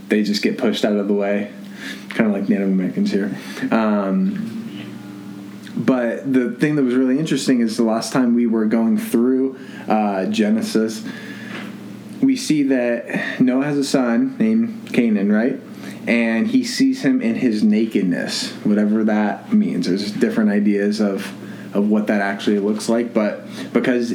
[0.08, 1.52] they just get pushed out of the way.
[2.10, 3.36] Kind of like Native Americans here.
[3.70, 4.54] Um,
[5.76, 9.58] but the thing that was really interesting is the last time we were going through
[9.88, 11.04] uh, Genesis,
[12.22, 15.60] we see that Noah has a son named Canaan, right?
[16.06, 19.86] And he sees him in his nakedness, whatever that means.
[19.86, 21.32] There's different ideas of
[21.74, 24.14] of what that actually looks like, but because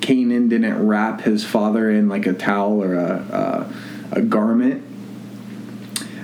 [0.00, 3.66] Canaan didn't wrap his father in like a towel or a
[4.12, 4.84] a, a garment,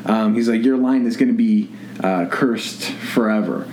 [0.05, 3.67] um, he's like, your line is going to be uh, cursed forever.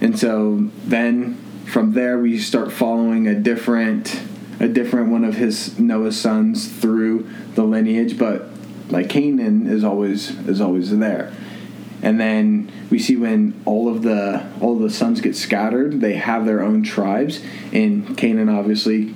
[0.00, 4.20] And so then from there we start following a different
[4.58, 8.48] a different one of his Noah's sons through the lineage, but
[8.88, 11.32] like Canaan is always is always there.
[12.06, 16.14] And then we see when all of the all of the sons get scattered, they
[16.14, 17.40] have their own tribes.
[17.72, 19.12] And Canaan obviously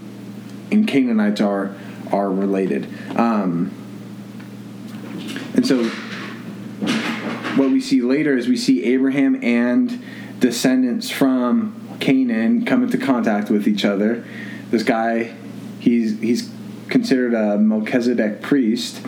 [0.73, 1.73] and Canaanites are
[2.11, 2.93] are related.
[3.17, 3.71] Um,
[5.55, 5.85] and so
[7.55, 10.03] what we see later is we see Abraham and
[10.41, 14.25] descendants from Canaan come into contact with each other.
[14.73, 15.33] This guy,
[15.79, 16.51] he's he's
[16.91, 18.99] considered a Melchizedek priest.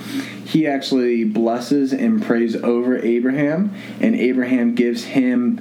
[0.45, 5.61] He actually blesses and prays over Abraham, and Abraham gives him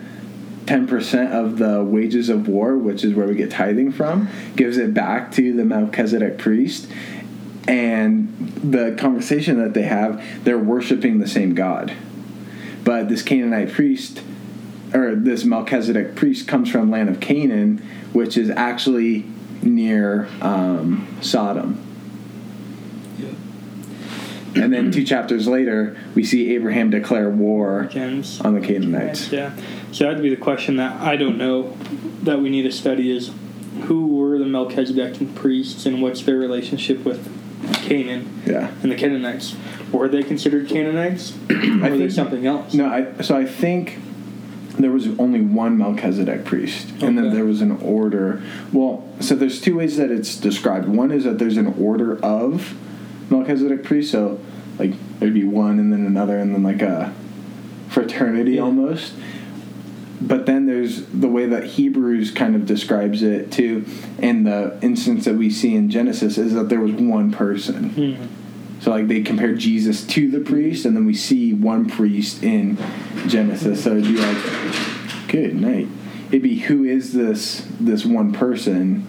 [0.65, 4.93] 10% of the wages of war, which is where we get tithing from, gives it
[4.93, 6.89] back to the Melchizedek priest.
[7.67, 11.93] And the conversation that they have, they're worshiping the same God.
[12.83, 14.23] But this Canaanite priest,
[14.93, 17.77] or this Melchizedek priest, comes from land of Canaan,
[18.13, 19.25] which is actually
[19.61, 21.90] near um, Sodom.
[24.55, 29.31] And then two chapters later, we see Abraham declare war on the Canaanites.
[29.31, 29.55] Yeah.
[29.91, 31.75] So that'd be the question that I don't know
[32.23, 33.31] that we need to study is
[33.83, 37.25] who were the Melchizedekian priests and what's their relationship with
[37.83, 38.71] Canaan Yeah.
[38.83, 39.55] and the Canaanites?
[39.91, 41.33] Were they considered Canaanites?
[41.49, 42.73] or were they think- something else?
[42.73, 43.97] No, I, so I think
[44.79, 48.41] there was only one Melchizedek priest, and then there was an order.
[48.71, 50.87] Well, so there's two ways that it's described.
[50.87, 52.75] One is that there's an order of
[53.31, 54.39] Melchizedek priests, so
[54.77, 57.13] like there'd be one and then another, and then like a
[57.89, 58.61] fraternity Yeah.
[58.61, 59.13] almost.
[60.21, 63.85] But then there's the way that Hebrews kind of describes it too,
[64.19, 67.89] and the instance that we see in Genesis is that there was one person.
[67.89, 68.25] Hmm.
[68.81, 72.77] So like they compare Jesus to the priest, and then we see one priest in
[73.27, 73.83] Genesis.
[73.83, 74.37] So it'd be like,
[75.27, 75.87] good night.
[76.29, 79.05] It'd be who is this this one person?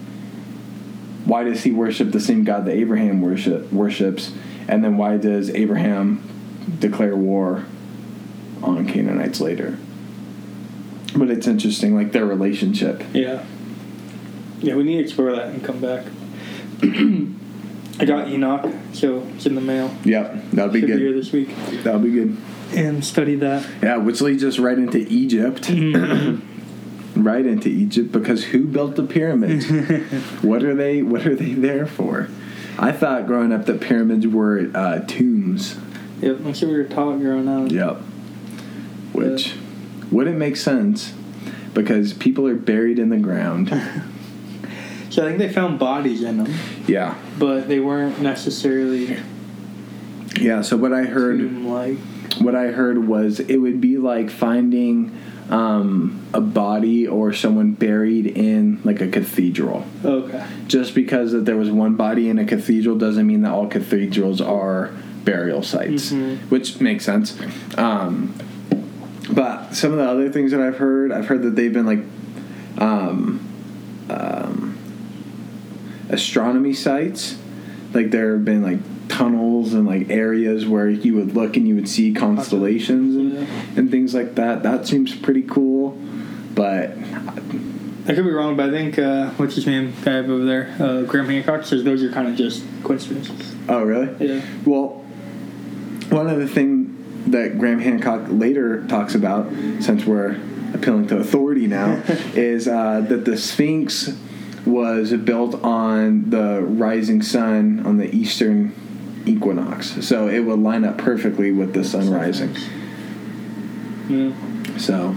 [1.25, 4.33] Why does he worship the same God that Abraham worship worships?
[4.69, 6.23] And then why does Abraham
[6.79, 7.65] declare war
[8.63, 9.79] on Canaanites later?
[11.15, 13.03] But it's interesting, like their relationship.
[13.13, 13.45] Yeah.
[14.61, 16.07] Yeah, we need to explore that and come back.
[18.01, 19.95] I got Enoch, so it's in the mail.
[20.05, 21.19] Yep, that'll be Should be here good.
[21.21, 21.51] this week.
[21.83, 22.37] That'll be good.
[22.75, 23.67] And study that.
[23.83, 25.69] Yeah, which leads us right into Egypt.
[27.17, 29.67] right into Egypt because who built the pyramids?
[30.43, 31.03] what are they?
[31.03, 32.29] What are they there for?
[32.79, 35.77] I thought growing up that pyramids were uh, tombs.
[36.21, 37.71] Yep, that's what we were taught growing up.
[37.71, 37.97] Yep.
[39.13, 39.55] Which
[40.11, 41.13] wouldn't make sense
[41.75, 43.71] because people are buried in the ground.
[45.11, 46.55] So I think they found bodies in them,
[46.87, 47.17] yeah.
[47.39, 49.19] but they weren't necessarily
[50.41, 50.63] Yeah.
[50.63, 51.37] So what I heard.
[51.39, 51.99] tomb-like.
[52.41, 55.11] What I heard was it would be like finding
[55.51, 59.85] um, a body or someone buried in like a cathedral.
[60.05, 60.45] Okay.
[60.67, 64.41] Just because that there was one body in a cathedral doesn't mean that all cathedrals
[64.41, 64.91] are
[65.25, 66.39] burial sites, Mhm.
[66.49, 67.37] which makes sense.
[67.77, 68.33] Um,
[69.31, 72.01] but some of the other things that I've heard, I've heard that they've been like
[72.79, 73.41] um,
[74.11, 74.77] um,
[76.09, 77.37] astronomy sites.
[77.95, 78.79] Like there have been like
[79.13, 83.47] tunnels and like areas where you would look and you would see constellations and, Yeah.
[83.77, 84.63] and things like that.
[84.63, 85.91] That seems pretty cool.
[86.55, 86.91] But
[88.07, 91.03] I could be wrong, but I think uh, what's his name guy over there, uh,
[91.03, 93.55] Graham Hancock, says those are kind of just coincidences.
[93.69, 94.09] oh really?
[94.27, 94.41] Yeah.
[94.65, 95.05] Well,
[96.11, 96.91] one of the things
[97.31, 100.37] that Graham Hancock later talks about, since we're
[100.75, 102.03] appealing to authority now,
[102.35, 104.11] is uh, that the Sphinx
[104.67, 108.73] was built on the rising sun on the eastern
[109.27, 112.55] equinox, so it would line up perfectly with the sun rising.
[114.09, 114.33] Yeah.
[114.79, 115.15] So,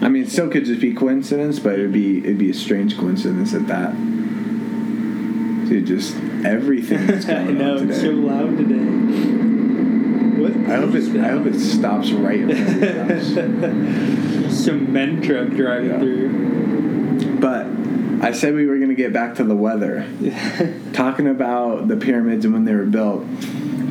[0.00, 2.96] I mean, it still could just be coincidence, but it'd be it'd be a strange
[2.98, 3.94] coincidence at that.
[5.68, 8.14] Dude, just everything that's I going know on it's today.
[8.14, 9.42] so loud today.
[10.42, 10.52] What?
[10.70, 11.20] I hope is it.
[11.20, 13.04] I hope it stops right in front of your
[14.48, 14.54] house.
[14.64, 15.98] Cement truck driving Yeah.
[15.98, 17.38] through.
[17.40, 17.66] But
[18.22, 20.08] I said we were going to get back to the weather,
[20.92, 23.24] talking about the pyramids and when they were built.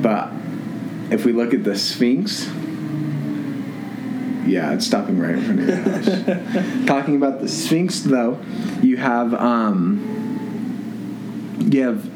[0.01, 0.31] But
[1.11, 2.45] if we look at the Sphinx,
[4.47, 6.87] yeah, it's stopping right in front of your house.
[6.87, 8.39] talking about the Sphinx, though,
[8.81, 10.07] you have um,
[11.59, 12.10] you have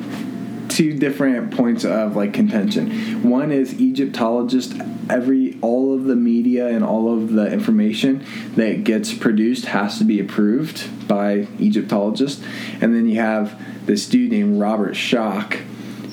[0.76, 3.30] two different points of like contention.
[3.30, 4.76] One is Egyptologists
[5.10, 10.04] every all of the media and all of the information that gets produced has to
[10.04, 12.44] be approved by Egyptologists.
[12.82, 15.54] And then you have this dude named Robert Schoch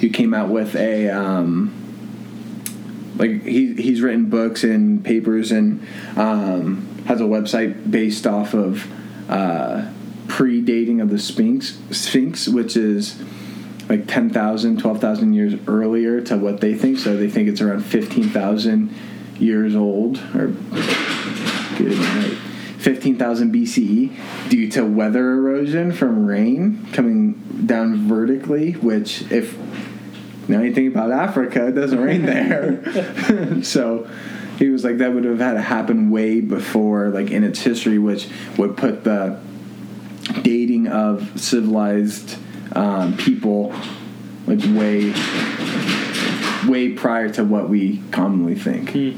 [0.01, 1.75] who came out with a um,
[3.17, 5.85] like he he's written books and papers and
[6.17, 8.87] um, has a website based off of
[9.29, 9.91] uh,
[10.29, 13.21] pre-dating of the Sphinx Sphinx, which is
[13.93, 16.99] like 10,000, 12,000 years earlier to what they think.
[16.99, 18.91] So they think it's around 15,000
[19.39, 20.49] years old or
[21.77, 22.39] good night.
[22.79, 27.35] 15,000 BCE due to weather erosion from rain coming
[27.67, 29.59] down vertically, which if
[30.49, 33.63] now you think about Africa, it doesn't rain there.
[33.63, 34.09] so
[34.59, 37.99] he was like that would have had to happen way before like in its history,
[37.99, 38.27] which
[38.57, 39.39] would put the
[40.43, 42.39] dating of civilized
[42.75, 43.73] um, people
[44.47, 45.13] like way
[46.67, 48.91] way prior to what we commonly think.
[48.91, 49.13] Hmm.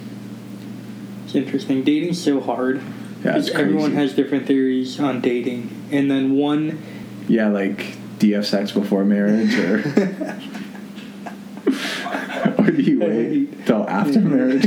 [1.24, 1.84] It's interesting.
[1.84, 2.82] Dating's so hard.
[3.24, 5.88] Yeah, everyone has different theories on dating.
[5.90, 6.82] And then one
[7.28, 9.78] Yeah, like do you have sex before marriage or
[12.59, 14.66] or do you wait till after marriage?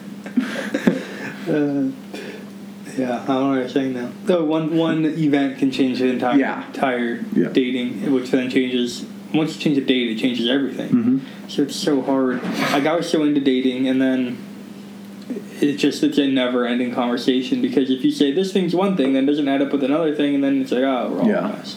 [1.46, 1.92] Uh,
[2.96, 4.10] yeah, I don't know what you're saying now.
[4.24, 6.66] Though one one event can change the entire Yeah.
[6.66, 7.48] entire Yeah.
[7.52, 10.88] dating, which then changes once you change a date, it changes everything.
[10.90, 11.20] Mhm.
[11.50, 12.42] So it's so hard.
[12.72, 14.38] Like I was so into dating, and then
[15.60, 19.24] it's just it's a never-ending conversation because if you say this thing's one thing, then
[19.24, 21.52] it doesn't add up with another thing, and then it's like oh, we're all Yeah.
[21.56, 21.76] mess.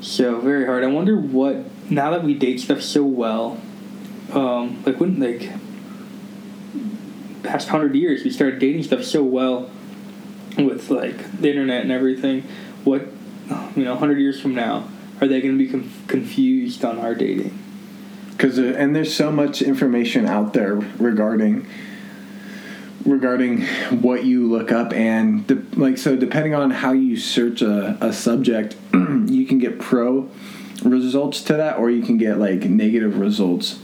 [0.00, 0.82] So very hard.
[0.82, 3.58] I wonder what now that we date stuff so well,
[4.32, 5.50] um, like when like
[7.42, 9.70] past hundred years we started dating stuff so well
[10.58, 12.42] with like the internet and everything.
[12.84, 13.08] What
[13.76, 14.88] you know, hundred years from now,
[15.20, 17.58] are they going to be conf- confused on our dating?
[18.40, 21.66] because uh, and there's so much information out there regarding
[23.04, 23.66] regarding
[24.00, 28.12] what you look up and de- like so depending on how you search a, a
[28.12, 30.28] subject you can get pro
[30.84, 33.78] results to that or you can get like negative results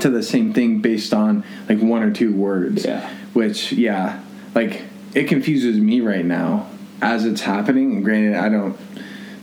[0.00, 2.84] to the same thing based on like one or two words.
[2.84, 3.08] Yeah.
[3.32, 4.22] which yeah
[4.54, 4.82] like
[5.14, 6.68] it confuses me right now
[7.00, 7.96] as it's happening.
[7.96, 8.76] And granted i don't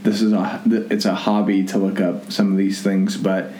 [0.03, 3.51] this is a it's a hobby to look up some of these things but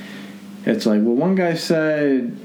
[0.66, 2.38] it's like well one guy said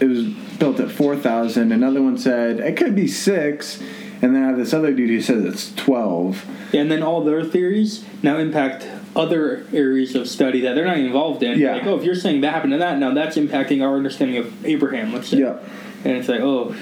[0.00, 0.24] it was
[0.58, 3.82] built at 4000 another one said it could be 6
[4.22, 7.24] and then I have this other dude who says it's 12 Yeah, and then all
[7.24, 8.86] their theories now impact
[9.16, 11.58] other areas of study that they're not involved in.
[11.58, 11.72] Yeah.
[11.74, 14.64] Like, oh, if you're saying that happened to that, now that's impacting our understanding of
[14.64, 15.38] Abraham, let's say.
[15.38, 15.58] yeah
[16.04, 16.74] And it's like, oh,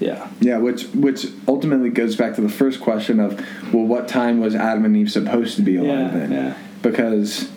[0.00, 0.28] yeah.
[0.40, 3.38] yeah which which ultimately goes back to the first question of
[3.72, 6.58] well what time was adam and eve supposed to be alive Yeah, in yeah.
[6.82, 7.48] because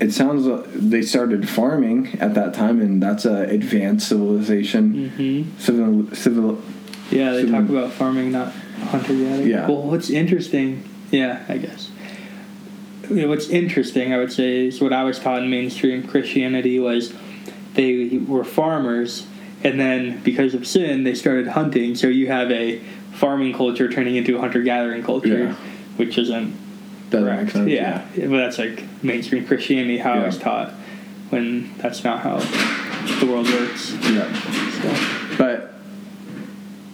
[0.00, 5.58] it sounds like they started farming at that time and that's a advanced civilization hmm
[5.58, 6.62] civil civil
[7.10, 9.48] Yeah, they So- talk about farming, not hunter gathering.
[9.48, 9.66] Yeah.
[9.68, 11.90] Well, what's interesting, yeah, I guess.
[13.10, 16.78] You know, what's interesting, I would say, is what I was taught in mainstream Christianity
[16.78, 17.12] was
[17.74, 19.26] they were farmers,
[19.62, 21.94] and then because of sin, they started hunting.
[21.94, 22.78] So you have a
[23.12, 25.54] farming culture turning into a hunter gathering culture, Yeah.
[25.96, 26.56] which isn't
[27.10, 27.52] doesn't correct.
[27.52, 28.04] sense yeah.
[28.16, 30.70] but that's like mainstream Christianity, how I was taught,
[31.30, 32.38] when that's not how
[33.20, 33.92] the world works.
[34.10, 34.32] yeah
[34.82, 35.36] So.
[35.38, 35.74] But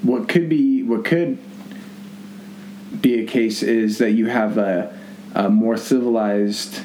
[0.03, 1.39] what could be what could
[3.01, 4.99] be a case is that you have a,
[5.35, 6.83] a more civilized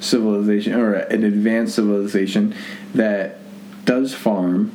[0.00, 2.54] civilization or an advanced civilization
[2.94, 3.38] that
[3.84, 4.72] does farm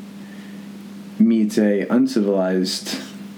[1.20, 2.90] meets a uncivilized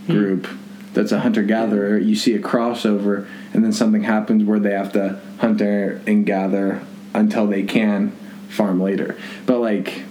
[0.05, 0.11] hmm.
[0.11, 0.47] group
[0.93, 1.97] that's a hunter gatherer.
[1.97, 6.81] You see a crossover, and then something happens where they have to hunt and gather
[7.13, 8.11] until they can
[8.49, 9.17] farm later.
[9.45, 10.03] But like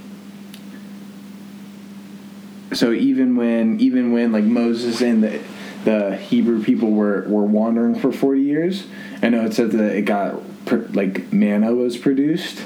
[2.72, 5.42] so even when even when like Moses and the
[5.84, 8.86] the Hebrew people were were wandering for 40 years
[9.22, 10.40] I know it said that it got
[10.94, 12.62] like manna was produced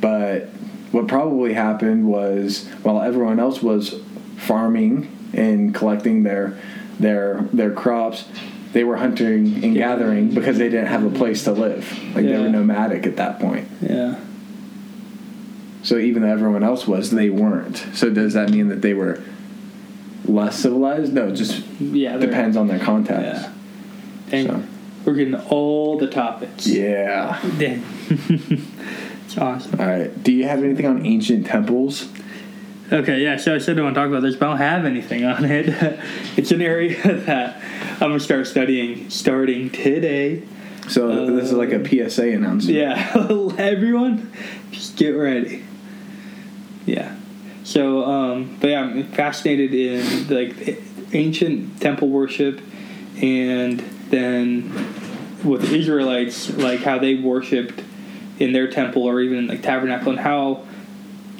[0.00, 0.44] but
[0.92, 3.94] what probably happened was while everyone else was
[4.36, 6.56] farming and collecting their
[7.00, 8.24] their their crops
[8.72, 9.88] they were hunting and Yeah.
[9.96, 13.40] gathering because they didn't have a place to live like they were nomadic at that
[13.40, 14.14] point Yeah.
[15.82, 17.76] so even though everyone else was, they weren't.
[17.94, 19.20] So does that mean that they were
[20.24, 21.12] less civilized?
[21.14, 22.16] No, just Yeah.
[22.18, 23.48] depends on their context.
[24.30, 24.38] Yeah.
[24.38, 24.62] And So.
[25.08, 26.66] We're getting all the topics.
[26.66, 27.40] Yeah.
[27.58, 27.82] Dang.
[28.10, 29.80] it's awesome.
[29.80, 30.22] All right.
[30.22, 32.12] Do you have anything on ancient temples?
[32.90, 34.84] Okay, yeah, so I said I want to talk about this, but I don't have
[34.86, 35.68] anything on it.
[36.36, 40.42] it's an area that I'm going to start studying starting today.
[40.88, 42.78] So this is like a PSA announcement.
[42.78, 43.12] Yeah,
[43.58, 44.32] everyone,
[44.70, 45.64] just get ready.
[46.86, 47.14] Yeah.
[47.64, 50.82] So, um, but yeah, I'm fascinated in like
[51.12, 52.62] ancient temple worship,
[53.20, 54.72] and then
[55.44, 57.82] with the Israelites, like how they worshipped
[58.38, 60.64] in their temple or even in like tabernacle, and how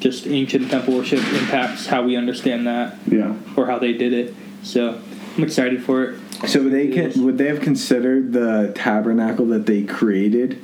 [0.00, 3.34] just ancient temple worship impacts how we understand that Yeah.
[3.56, 4.34] or how they did it.
[4.62, 5.00] So
[5.36, 6.20] I'm excited for it.
[6.46, 10.60] So would they con- would they have considered the tabernacle that they created?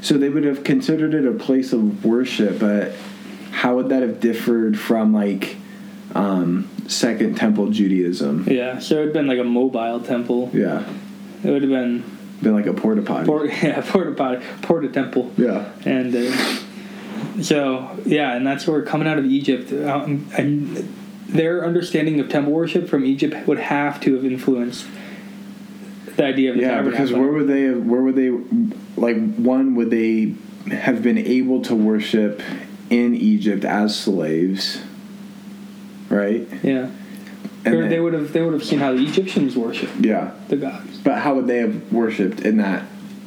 [0.00, 2.92] So they would have considered it a place of worship, but
[3.50, 5.56] how would that have differed from like
[6.14, 8.46] um, Second Temple Judaism?
[8.48, 10.50] Yeah, so it'd been like a mobile temple.
[10.52, 10.84] Yeah,
[11.44, 12.04] It would have been
[12.42, 13.26] been like a porta potty.
[13.26, 15.30] port, yeah, porta potty, porta temple.
[15.36, 20.92] yeah, and uh, so yeah, and that's where coming out of Egypt, um, and
[21.28, 24.84] their understanding of temple worship from Egypt would have to have influenced
[26.16, 26.70] the idea of the yeah.
[26.70, 26.90] tabernacle.
[26.90, 27.62] Because where would they?
[27.62, 28.30] Have, where would they?
[28.96, 30.34] Like one, would they
[30.72, 32.42] have been able to worship
[32.90, 34.82] in Egypt as slaves?
[36.10, 36.46] Right.
[36.62, 36.88] yeah,
[37.64, 40.04] And Or then- they would have they would have seen how the Egyptians worshipped.
[40.04, 40.32] Yeah.
[40.48, 40.98] the gods.
[41.02, 42.82] But how would they have worshipped in that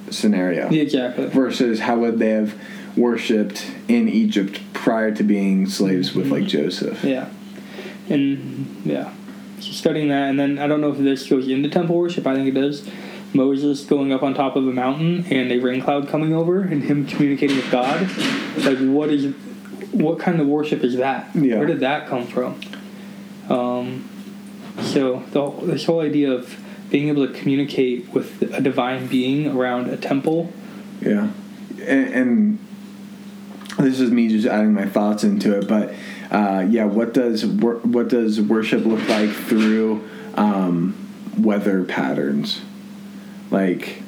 [0.10, 0.70] scenario?
[0.70, 1.28] Yeah, exactly.
[1.28, 2.54] Versus how would they have
[2.96, 6.64] worshipped in Egypt prior to being slaves with like mm-hmm.
[6.64, 7.04] Joseph?
[7.04, 7.30] Yeah,
[8.10, 9.14] and yeah,
[9.60, 12.28] so studying that, and then I don't know if this goes into temple worship.
[12.28, 12.88] I think it does,
[13.34, 16.84] Moses going up on top of a mountain and a rain cloud coming over and
[16.84, 18.02] him communicating with God.
[18.58, 19.34] Like, what is,
[19.92, 21.30] what kind of worship is that?
[21.36, 21.58] Yeah.
[21.58, 22.60] Where did that come from?
[23.50, 24.10] Um,
[24.82, 26.58] so the, this whole idea of
[26.90, 30.52] being able to communicate with a divine being around a temple.
[31.02, 31.32] Yeah,
[31.82, 32.60] and, and
[33.80, 35.94] this is me just adding my thoughts into it, but
[36.32, 40.96] uh, yeah, what does wor- what does worship look like through um,
[41.38, 42.62] weather patterns,
[43.52, 44.02] like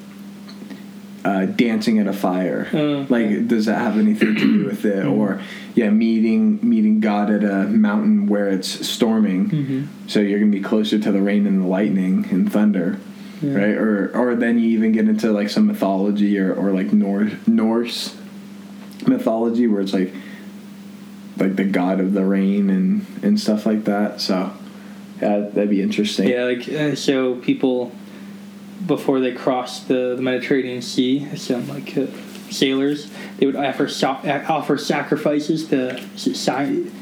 [1.23, 2.67] uh, dancing at a fire?
[2.73, 5.41] Uh, like, does that have anything to do with it, or
[5.75, 9.83] yeah, meeting meeting God at a mountain where it's storming, Mhm.
[10.07, 12.97] so you're gonna be closer to the rain and the lightning and thunder
[13.41, 13.53] Yeah.
[13.55, 13.77] right?
[13.77, 18.15] Or or then you even get into like some mythology or, or like Norse Norse
[19.05, 20.11] mythology where it's like
[21.37, 24.21] like the god of the rain and and stuff like that.
[24.21, 24.51] So
[25.21, 26.29] yeah, that'd be interesting.
[26.29, 27.91] Yeah, like uh, so people
[28.87, 32.05] before they crossed the, the Mediterranean Sea, some like uh,
[32.51, 36.33] sailors, they would offer sa- offer sacrifices to Si-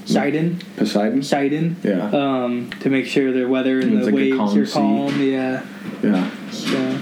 [0.05, 1.23] Sidon, Poseidon.
[1.23, 2.09] Sidon, Yeah.
[2.11, 4.73] um, to make sure the weather and It's the like waves calm are sea.
[4.73, 5.21] calm.
[5.21, 5.61] Yeah.
[6.01, 6.29] Yeah.
[6.51, 6.99] So,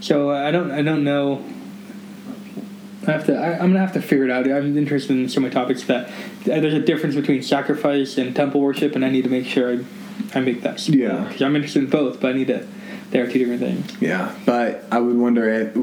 [0.00, 1.44] so I don't I don't know.
[3.06, 3.34] I have to.
[3.36, 4.46] I, I'm gonna have to figure it out.
[4.46, 6.10] I'm interested in so many topics that uh,
[6.44, 10.38] there's a difference between sacrifice and temple worship, and I need to make sure I,
[10.38, 10.86] I make that.
[10.88, 11.24] Yeah.
[11.24, 12.66] because I'm interested in both, but I need to.
[13.10, 14.00] They are two different things.
[14.00, 14.32] Yeah.
[14.46, 15.48] But I would wonder.
[15.48, 15.76] It,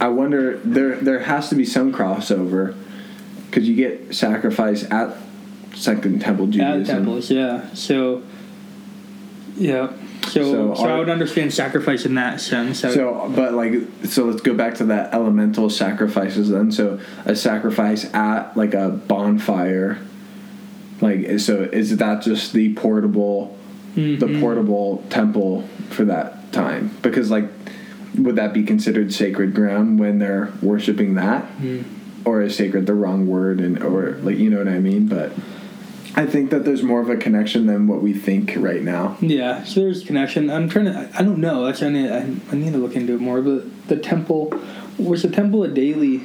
[0.00, 2.76] I wonder there there has to be some crossover
[3.46, 5.16] because you get sacrifice at
[5.74, 6.80] Second Temple Judaism.
[6.80, 7.72] At temples, yeah.
[7.74, 8.22] So,
[9.56, 9.92] yeah.
[10.24, 12.84] So, So so, I would understand sacrifice in that sense.
[12.84, 13.74] I So, but like,
[14.04, 16.70] so let's go back to that elemental sacrifices then.
[16.70, 19.98] So, a sacrifice at like a bonfire,
[21.00, 23.56] like, so is that just the portable,
[23.94, 24.40] the Mhm.
[24.40, 26.90] portable temple for that time?
[27.02, 27.57] Because, like,
[28.18, 31.44] would that be considered sacred ground when they're worshiping that?
[31.58, 31.84] Mm.
[32.24, 33.60] Or is sacred the wrong word?
[33.60, 35.06] And, or, like, you know what I mean?
[35.06, 35.32] But
[36.18, 39.16] I think that there's more of a connection than what we think right now.
[39.20, 40.50] Yeah, so there's connection.
[40.50, 41.08] I'm trying to.
[41.14, 41.68] I, don't know.
[41.68, 43.40] Actually, I need, I, I need to look into it more.
[43.40, 44.52] But the temple
[44.98, 46.22] was the temple a daily,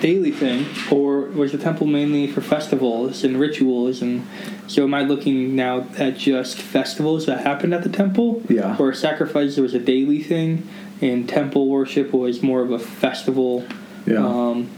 [0.00, 4.02] daily thing, or was the temple mainly for festivals and rituals?
[4.02, 4.26] And
[4.66, 8.42] so, am I looking now at just festivals that happened at the temple?
[8.50, 8.76] Yeah.
[8.78, 10.68] Or sacrifice was a daily thing,
[11.00, 13.64] and temple worship was more of a festival.
[14.06, 14.24] Yeah.
[14.24, 14.68] Um,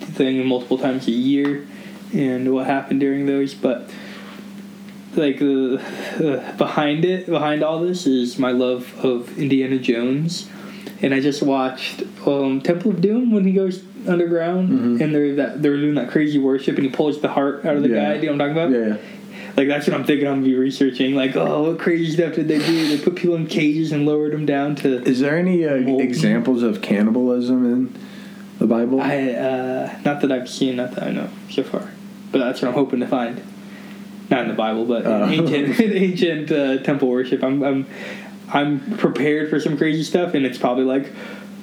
[0.00, 1.66] thing multiple times a year
[2.12, 3.88] and what happened during those but
[5.14, 5.76] like the
[6.18, 10.48] uh, behind it behind all this is my love of indiana jones
[11.02, 15.00] and i just watched um, temple of doom when he goes underground Mhm.
[15.00, 17.82] and they're that they're doing that crazy worship and he pulls the heart out of
[17.82, 18.14] the Yeah.
[18.14, 18.96] guy do you know what i'm talking about yeah.
[19.56, 22.48] Like that's what i'm thinking i'm gonna be researching like oh what crazy stuff did
[22.48, 25.66] they do they put people in cages and lowered them down to Is there any
[25.66, 27.98] uh, examples of cannibalism in
[28.58, 29.00] the Bible?
[29.00, 31.90] I uh, not that I've seen, not that I know so far,
[32.30, 33.42] but that's what I'm hoping to find.
[34.30, 35.26] Not in the Bible, but in Oh.
[35.30, 37.42] ancient in ancient uh, temple worship.
[37.42, 37.86] I'm I'm
[38.52, 41.10] I'm prepared for some crazy stuff, and it's probably like,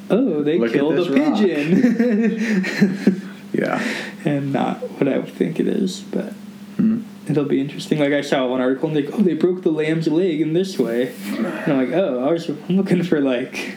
[0.10, 1.38] oh, they Look killed a rock.
[1.38, 3.22] pigeon,
[3.54, 3.80] yeah.
[4.26, 6.34] and not what I think it is, but.
[6.78, 7.02] Hmm.
[7.30, 8.00] It'll be interesting.
[8.00, 10.78] Like I saw one article and like, oh, they broke the lamb's leg in this
[10.80, 13.76] way, and I'm like, oh, I was I'm looking for like,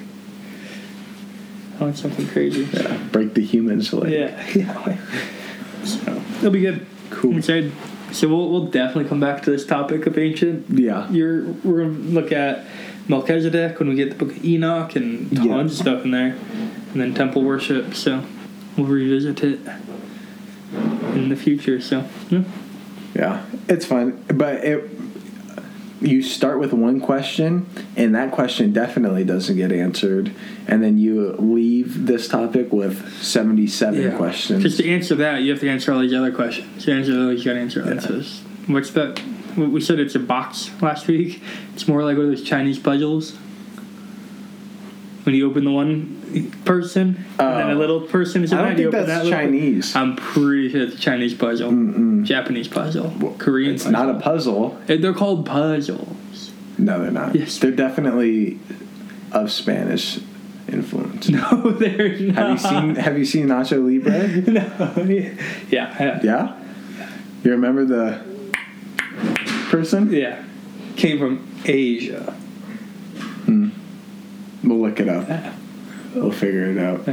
[1.79, 2.69] I want something crazy.
[2.73, 2.97] Yeah.
[3.11, 4.13] Break the humans leg.
[4.13, 5.85] Yeah, yeah.
[5.85, 6.87] So it'll be good.
[7.11, 7.35] Cool.
[7.49, 7.73] I'm.
[8.13, 10.67] So we'll, we'll definitely come back to this topic of ancient.
[10.69, 11.11] Yeah.
[11.11, 12.67] You're we're gonna look at
[13.09, 15.61] Melchizedek when we get the book of Enoch and tons Yeah.
[15.61, 16.37] of stuff in there,
[16.93, 17.95] and then temple worship.
[17.95, 18.25] So
[18.77, 19.61] we'll revisit it
[21.15, 21.81] in the future.
[21.81, 22.43] So yeah.
[23.15, 23.45] Yeah.
[23.69, 24.91] It's fun, but it.
[26.03, 30.33] You start with one question, and that question definitely doesn't get answered,
[30.67, 34.77] and then you leave this topic with seventy-seven Because questions.
[34.79, 36.85] to answer that, you have to answer all these other questions.
[36.87, 37.91] To answer those, you got to answer Yeah.
[37.91, 38.41] answers.
[38.67, 39.21] What's that?
[39.59, 41.43] We said it's a box last week.
[41.75, 43.37] It's more like one of those Chinese puzzles.
[45.31, 47.79] When you open the one person, and then a Oh.
[47.79, 49.95] little person is I don't think that's that little- Chinese.
[49.95, 52.25] I'm pretty sure it's a Chinese puzzle, Mm-mm.
[52.25, 53.75] Japanese puzzle, Korean.
[53.75, 53.93] It's puzzle.
[54.07, 54.77] not a puzzle.
[54.89, 56.51] Eh, They're called puzzles.
[56.79, 57.37] No, they're not.
[57.37, 57.59] Yes.
[57.59, 58.59] They're definitely
[59.31, 60.19] of Spanish
[60.67, 61.29] influence.
[61.31, 62.35] No, they're not.
[62.35, 64.51] Have you seen Have you seen Nacho Libre?
[64.53, 65.05] no.
[65.71, 65.95] Yeah.
[66.01, 66.21] Yeah.
[66.25, 66.55] Yeah.
[67.45, 68.19] You remember the
[69.71, 70.13] person?
[70.13, 70.43] Yeah.
[70.97, 72.35] Came from Asia.
[74.63, 75.29] We'll look it up.
[76.15, 77.07] We'll figure it out.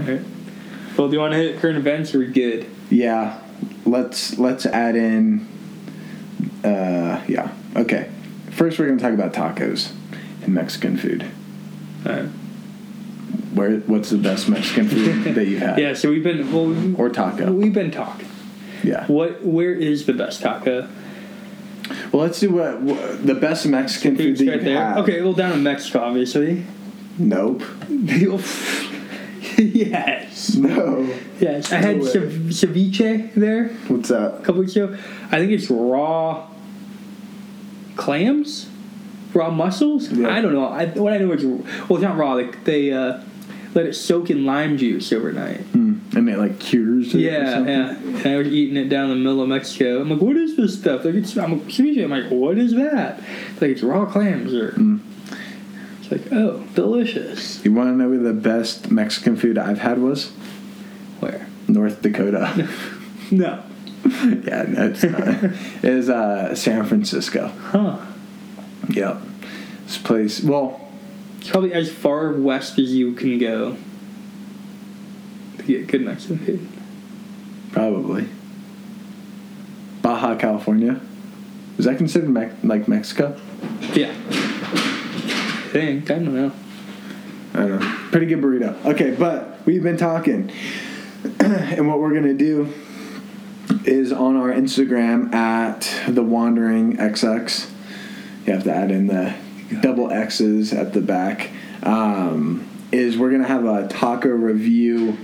[0.97, 2.13] Well, do you want to hit current events?
[2.15, 2.67] Or good?
[2.89, 3.39] Yeah.
[3.85, 5.47] Let's let's add in.
[6.63, 7.51] Uh, yeah.
[7.75, 8.09] Okay.
[8.51, 9.91] First, we're gonna talk about tacos
[10.43, 11.25] and Mexican food.
[12.05, 12.25] Alright.
[13.53, 13.77] Where?
[13.81, 15.79] What's the best Mexican food that you've had?
[15.79, 17.51] Yeah, so we've been well, we- Or taco?
[17.51, 18.27] We've been talking.
[18.83, 19.05] Yeah.
[19.07, 19.43] What?
[19.45, 20.87] Where is the best taco?
[22.11, 24.77] Well, let's do what, what the best Mexican food that right you've there.
[24.85, 24.97] had.
[24.99, 26.65] Okay, well, down in Mexico, obviously.
[27.18, 27.63] Nope.
[29.57, 30.55] yes.
[30.55, 31.09] No.
[31.39, 31.72] Yes.
[31.72, 34.43] I had No ceviche there What's a that?
[34.43, 34.95] couple weeks ago.
[35.32, 36.47] I think it's raw
[37.95, 38.70] clams,
[39.34, 40.09] raw mussels.
[40.11, 40.30] Yeah.
[40.30, 40.68] I don't know.
[40.68, 41.63] I, what I know is well,
[41.97, 42.36] it's not raw.
[42.36, 43.22] They, they uh,
[43.74, 45.61] let it soak in lime juice overnight.
[45.61, 45.95] Hmm.
[46.15, 47.13] And it like cures.
[47.13, 47.74] It or Yeah, something?
[47.74, 47.95] yeah.
[48.22, 50.01] And I was eating it down in the middle of Mexico.
[50.01, 51.05] I'm like, what is this stuff?
[51.05, 52.03] Like, it's, I'm like, ceviche.
[52.03, 53.22] I'm like, what is that?
[53.53, 54.53] It's like, it's raw clams.
[54.53, 54.99] Or Mm.
[56.10, 57.64] It's like, oh, delicious.
[57.66, 60.30] You want to know where the best Mexican food I've had was?
[61.20, 61.47] Where?
[61.68, 62.70] North Dakota.
[63.30, 63.62] No.
[64.05, 65.28] yeah, no, it's not.
[65.28, 67.49] it is uh, San Francisco.
[67.49, 67.97] Huh.
[68.88, 69.18] Yep.
[69.86, 70.41] This place.
[70.41, 70.80] Well,
[71.41, 73.76] It's probably as far west as you can go
[75.58, 76.68] to get good Mexican food.
[77.74, 78.30] probably.
[80.01, 81.01] Baja California.
[81.78, 83.38] Is that considered Mex- like Mexico?
[83.93, 84.14] Yeah.
[85.78, 86.11] I think.
[86.11, 86.51] I don't know.
[87.53, 87.97] I don't know.
[88.11, 88.84] Pretty good burrito.
[88.86, 90.51] Okay, but we've been talking.
[91.39, 92.73] and what we're going to do
[93.86, 97.69] is on our Instagram at the Wandering XX.
[98.45, 99.36] You have to add in the
[99.82, 101.49] double X's at the back.
[101.84, 105.17] Um, is we're going to have a taco review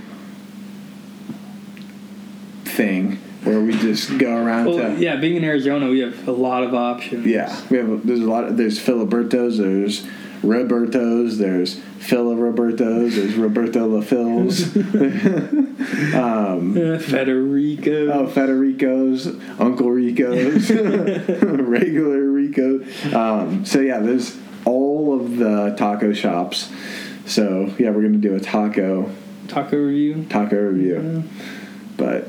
[2.64, 4.96] thing where we just go around Well, to.
[5.00, 7.26] yeah, being in Arizona, we have a lot of options.
[7.26, 8.06] Yeah, we have.
[8.06, 8.44] There's a lot.
[8.44, 9.58] Of, there's Filibertos.
[9.58, 10.06] There's
[10.44, 11.38] Robertos.
[11.38, 13.14] There's Phila Robertos.
[13.14, 14.74] There's Roberto LaFils.
[16.14, 18.10] um, Uh, Federico.
[18.12, 19.26] oh, Federico's,
[19.58, 20.70] Uncle Rico's,
[21.42, 22.84] regular Rico.
[23.16, 26.70] Um, so yeah, there's all of the taco shops.
[27.26, 29.10] So yeah, we're gonna do a taco
[29.48, 30.26] Taco review.
[30.28, 31.00] taco review.
[31.02, 31.22] Yeah.
[31.96, 32.28] But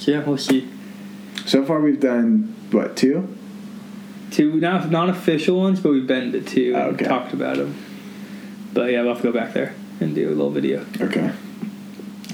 [0.00, 0.68] yeah, we'll see.
[1.46, 3.35] so far we've done what two?
[4.36, 7.06] Two not not official ones, but we've been to two and Okay.
[7.06, 7.74] talked about them.
[8.74, 10.84] But yeah, we'll have to go back there and do a little video.
[11.00, 11.30] Okay.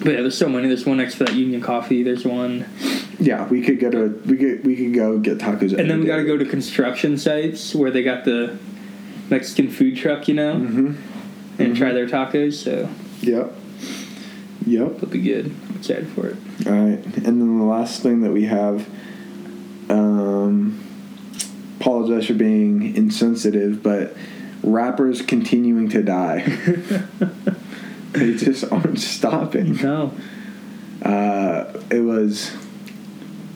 [0.03, 0.67] But yeah, there's so many.
[0.67, 2.03] There's one next to that Union Coffee.
[2.03, 2.65] There's one,
[3.21, 5.79] Yeah, we could go to we could we could go get tacos.
[5.79, 8.59] and then we got to go to construction sites where they got the
[9.31, 11.63] Mexican food truck, you know, Mm-hmm.
[11.63, 12.55] and try their tacos.
[12.55, 12.89] So
[13.21, 13.53] Yep.
[14.67, 14.93] Yep.
[14.97, 15.55] it'll be good.
[15.71, 16.37] I'm excited for it.
[16.67, 18.89] All right, and then the last thing that we have.
[19.89, 20.81] Um,
[21.87, 24.15] apologize for being insensitive, but
[24.63, 26.41] rappers continuing to die.
[28.13, 29.75] they just aren't stopping.
[29.77, 30.13] No,
[31.03, 32.53] Uh, it was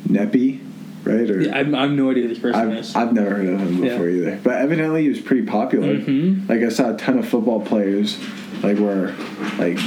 [0.08, 0.60] Neppy,
[1.04, 1.30] right?
[1.30, 2.96] Or yeah, I've, I have no idea who this person I've, is.
[2.96, 3.90] I've never heard of him Yeah.
[3.90, 4.40] before either.
[4.42, 5.94] But evidently he was pretty popular.
[5.96, 6.48] Mhm.
[6.48, 8.18] Like I saw a ton of football players,
[8.64, 9.14] like where,
[9.58, 9.78] like,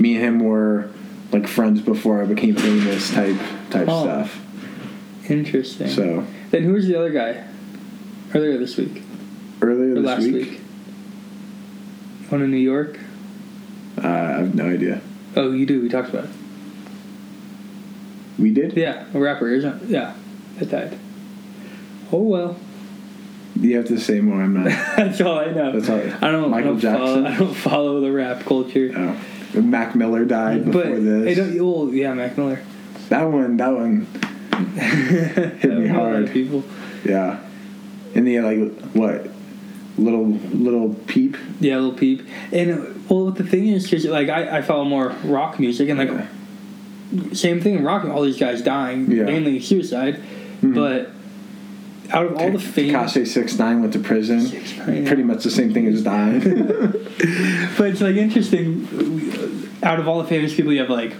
[0.00, 0.90] me and him were
[1.30, 3.36] like friends before I became famous type
[3.70, 4.02] type Oh.
[4.02, 4.44] stuff.
[5.28, 5.86] Interesting.
[5.88, 7.44] So then who was the other guy?
[8.34, 9.02] Earlier this week
[9.62, 10.60] earlier or this last week, week?
[12.30, 12.98] One in New York.
[14.02, 15.00] Uh, I have no idea.
[15.36, 15.80] Oh, you do.
[15.80, 16.30] We talked about it.
[18.38, 18.74] We did.
[18.74, 19.48] Yeah, a rapper.
[19.48, 19.88] Isn't it?
[19.88, 20.14] Yeah,
[20.58, 20.98] that died.
[22.12, 22.56] Oh well.
[23.56, 24.42] You have to say more.
[24.42, 24.64] I'm not.
[24.96, 25.78] That's all I know.
[25.78, 26.50] That's all- I don't.
[26.50, 27.26] Michael I don't Follow, Jackson?
[27.34, 28.92] I don't follow the rap culture.
[28.96, 29.60] oh.
[29.60, 31.38] Mac Miller died before but this.
[31.38, 31.58] I don't.
[31.66, 32.62] Well, yeah, Mac Miller.
[33.08, 33.56] that one.
[33.56, 34.06] That one.
[34.76, 36.30] Hit me hard.
[36.30, 36.62] People.
[37.04, 37.40] Yeah.
[38.20, 39.30] And the like what?
[39.96, 41.38] Little little peep.
[41.58, 42.26] Yeah, little peep.
[42.52, 46.10] And well, the thing is, because like I, I follow more rock music, and like
[46.10, 47.32] Yeah.
[47.32, 48.04] same thing in rock.
[48.04, 49.24] All these guys dying, Yeah.
[49.24, 50.20] mainly suicide.
[50.62, 50.74] Mhm.
[50.74, 51.10] But
[52.14, 54.40] out of all the famous, Tekashi six nine went to prison.
[54.40, 56.40] 6ix9ine, Pretty much the same thing as dying.
[57.78, 58.86] but it's like interesting.
[59.82, 61.14] Out of all the famous people, you have like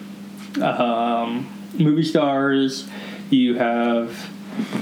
[0.63, 1.49] um,
[1.79, 2.87] movie stars.
[3.31, 4.31] You have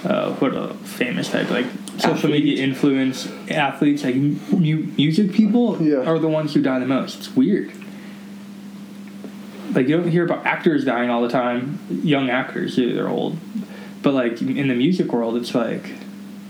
[0.05, 1.67] uh, what a famous type like
[1.99, 5.99] social media influence athletes, like mu- music people, Yeah.
[6.05, 7.19] are the ones who die the most.
[7.19, 7.73] It's weird.
[9.75, 11.79] Like you don't hear about actors dying all the time.
[11.91, 13.37] Young actors, yeah, they're old,
[14.03, 15.93] but like in the music world, it's like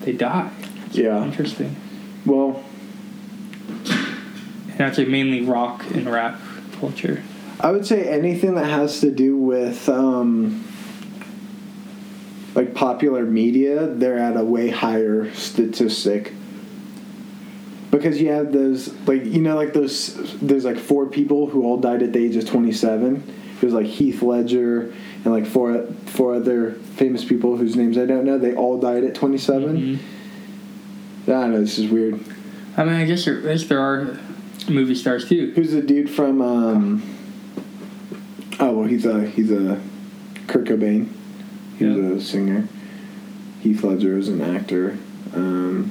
[0.03, 0.51] they die.
[0.87, 1.25] It's Yeah.
[1.25, 1.77] interesting.
[2.27, 2.63] well,
[4.71, 6.41] And that's like mainly rock and rap
[6.79, 7.23] culture.
[7.61, 10.65] I would say anything that has to do with um,
[12.59, 16.33] like popular media, they're at a way higher statistic.
[17.93, 20.37] Because you have those, like you know, like those.
[20.41, 23.23] There's like four people who all died at the age of 27.
[23.57, 24.93] It was like Heath Ledger
[25.25, 28.39] and like four four other famous people whose names I don't know.
[28.39, 29.77] They all died at 27.
[29.77, 29.99] Mhm.
[31.29, 31.61] I don't know.
[31.61, 32.21] This is weird.
[32.77, 34.19] I mean, I guess there, I guess there are
[34.69, 35.53] movie stars too.
[35.55, 36.43] Who's the dude from?
[36.43, 37.03] Um,
[38.59, 39.81] oh well, he's a he's a
[40.49, 41.09] Kurt Cobain.
[41.79, 42.13] He's Yeah.
[42.13, 42.69] a singer.
[43.63, 44.99] Heath Ledger is an actor.
[45.35, 45.91] Um,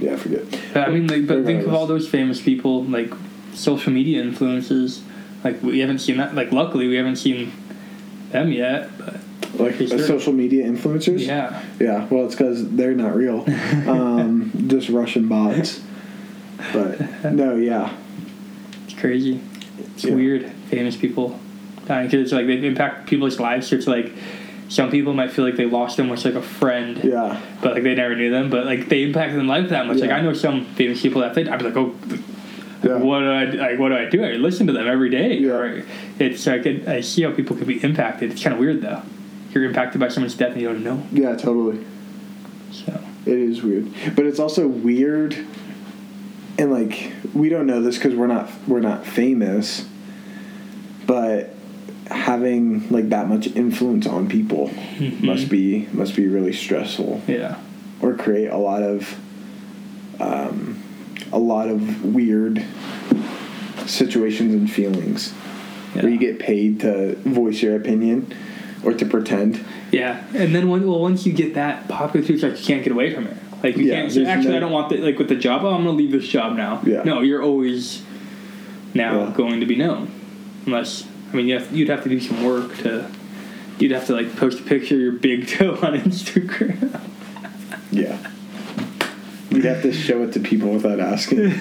[0.00, 0.44] yeah, I forget.
[0.74, 3.12] But I mean, like, but think of all those famous people, like
[3.54, 5.02] social media influences.
[5.44, 6.34] Like we haven't seen that.
[6.34, 7.52] Like luckily, we haven't seen
[8.30, 8.90] them yet.
[8.98, 9.16] But
[9.58, 11.26] Like uh, social media influencers.
[11.26, 13.44] yeah, Yeah, well, it's because they're not real.
[13.88, 15.80] um, just Russian bots.
[16.72, 17.92] But no, yeah,
[18.84, 19.40] it's crazy.
[19.94, 20.14] It's Yeah.
[20.14, 20.50] weird.
[20.70, 21.38] Famous people
[21.88, 23.68] because it's like they impact people's lives.
[23.68, 24.12] So it's like
[24.68, 27.82] some people might feel like they lost them was like a friend, yeah, but like
[27.82, 28.50] they never knew them.
[28.50, 29.98] But like they impacted their life that much.
[29.98, 31.94] Like I know some famous people that they, I'd be like, oh.
[32.82, 32.96] yeah.
[32.96, 33.78] What do I like?
[33.78, 34.22] What do I do?
[34.24, 35.38] I listen to them every day.
[35.38, 35.52] Yeah.
[35.52, 35.84] Or
[36.18, 38.30] It's like I, I see how people can be impacted.
[38.30, 39.02] It's kind of weird though.
[39.52, 41.06] You're impacted by someone's death and you don't know.
[41.10, 41.84] Yeah, totally.
[42.70, 45.34] So It is weird, but it's also weird,
[46.58, 49.86] and like we don't know this because we're not we're not famous,
[51.06, 51.54] but
[52.10, 54.70] having like that much influence on people
[55.20, 57.58] must be must be really stressful yeah,
[58.00, 59.18] or create a lot of
[60.20, 60.82] um,
[61.32, 62.64] a lot of weird
[63.86, 65.32] situations and feelings
[65.94, 66.02] yeah.
[66.02, 68.32] where you get paid to voice your opinion
[68.84, 69.64] or to pretend.
[69.90, 70.24] yeah.
[70.34, 73.14] And then when well once you get that popular it's like you can't get away
[73.14, 73.36] from it.
[73.62, 75.62] Like you Yeah, can't say, actually no- I don't want the like with the job.
[75.64, 76.80] Oh, I'm gonna leave this job now.
[76.84, 77.02] Yeah.
[77.02, 78.02] No, you're always
[78.94, 79.32] now Yeah.
[79.34, 80.10] going to be known,
[80.66, 83.10] unless I mean you have, you'd have to do some work to.
[83.78, 87.00] You'd have to like post a picture of your big toe on Instagram.
[87.90, 88.18] Yeah.
[89.50, 91.38] You'd have to show it to people without asking.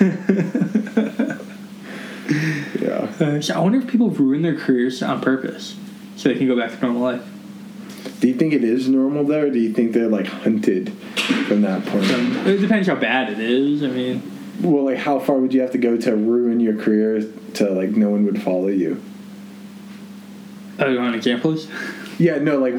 [2.82, 3.08] yeah.
[3.20, 5.76] Uh, so I wonder if people ruin their careers on purpose
[6.16, 7.24] so they can go back to normal life.
[8.20, 10.92] Do you think it is normal though, or do you think they're like hunted
[11.48, 12.12] from that point?
[12.12, 13.84] Um, it depends how bad it is.
[13.84, 14.22] I mean,
[14.62, 17.22] Well, like how far would you have to go to ruin your career
[17.56, 19.02] to like no one would follow you?
[20.80, 21.68] Oh, you want examples?
[22.20, 22.74] Yeah, no, like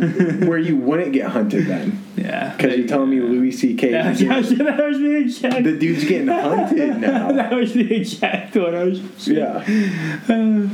[0.49, 2.55] where you wouldn't get hunted then, Yeah.
[2.57, 3.91] because you're telling me Louis C.K.
[3.93, 5.63] Yeah, that was the exact.
[5.65, 7.31] the dude's getting hunted now.
[7.33, 9.01] that was the exact one I was.
[9.29, 9.65] Yeah,
[10.29, 10.69] Uh,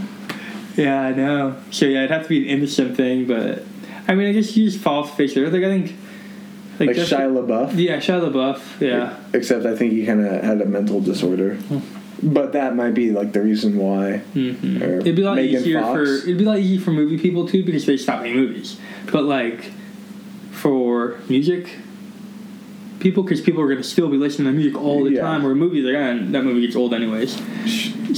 [0.76, 1.56] yeah, I know.
[1.70, 3.64] So yeah, it'd have to be an innocent thing, but
[4.08, 5.52] I mean, I guess you just fall off the face of the earth.
[5.52, 5.98] Like I think,
[6.80, 7.76] like just- Shia LaBeouf.
[7.76, 8.80] Yeah, Shia LaBeouf.
[8.80, 9.14] Yeah.
[9.34, 11.58] Except I think he kind of had a mental disorder,
[12.22, 14.18] but that might be like the reason why.
[14.18, 15.94] hmm It'd be a lot Megan easier Fox.
[15.96, 18.78] for it'd be a lot easier for movie people too because they stop making movies.
[19.12, 19.72] But like
[20.52, 21.76] for music
[23.00, 25.20] people, because people are gonna still be listening to music all the Yeah.
[25.22, 25.42] time.
[25.42, 27.34] Where movies, like ah, that movie gets old anyways.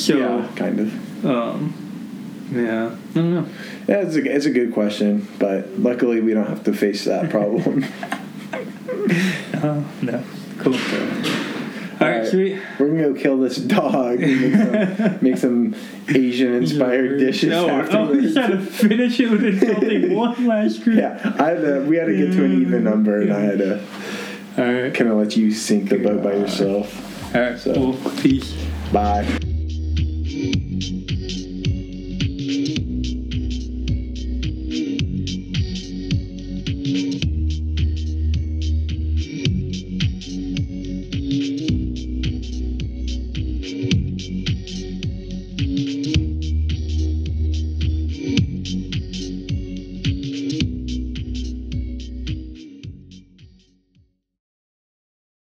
[0.00, 1.26] So yeah, kind of.
[1.26, 1.74] um,
[2.52, 3.46] yeah, I don't know.
[3.88, 7.30] Yeah, it's a, it's a good question, but luckily we don't have to face that
[7.30, 7.84] problem.
[9.62, 10.22] Oh no,
[10.58, 10.74] cool.
[11.98, 12.28] All right, Alright.
[12.30, 12.60] sweet.
[12.78, 15.74] We're gonna go kill this dog and make some, make some
[16.14, 18.20] Asian inspired dishes No, oh, afterwards.
[18.22, 20.98] he's trying to finish it with insulting one last group.
[20.98, 23.58] yeah, I had to, we had to get to an even number, and I had
[23.58, 23.80] to
[24.58, 24.92] All right.
[24.94, 27.34] kind of let you sink the boat by yourself.
[27.34, 27.58] All right.
[27.58, 27.98] So- Cool.
[28.20, 28.54] Peace.
[28.92, 29.26] Bye.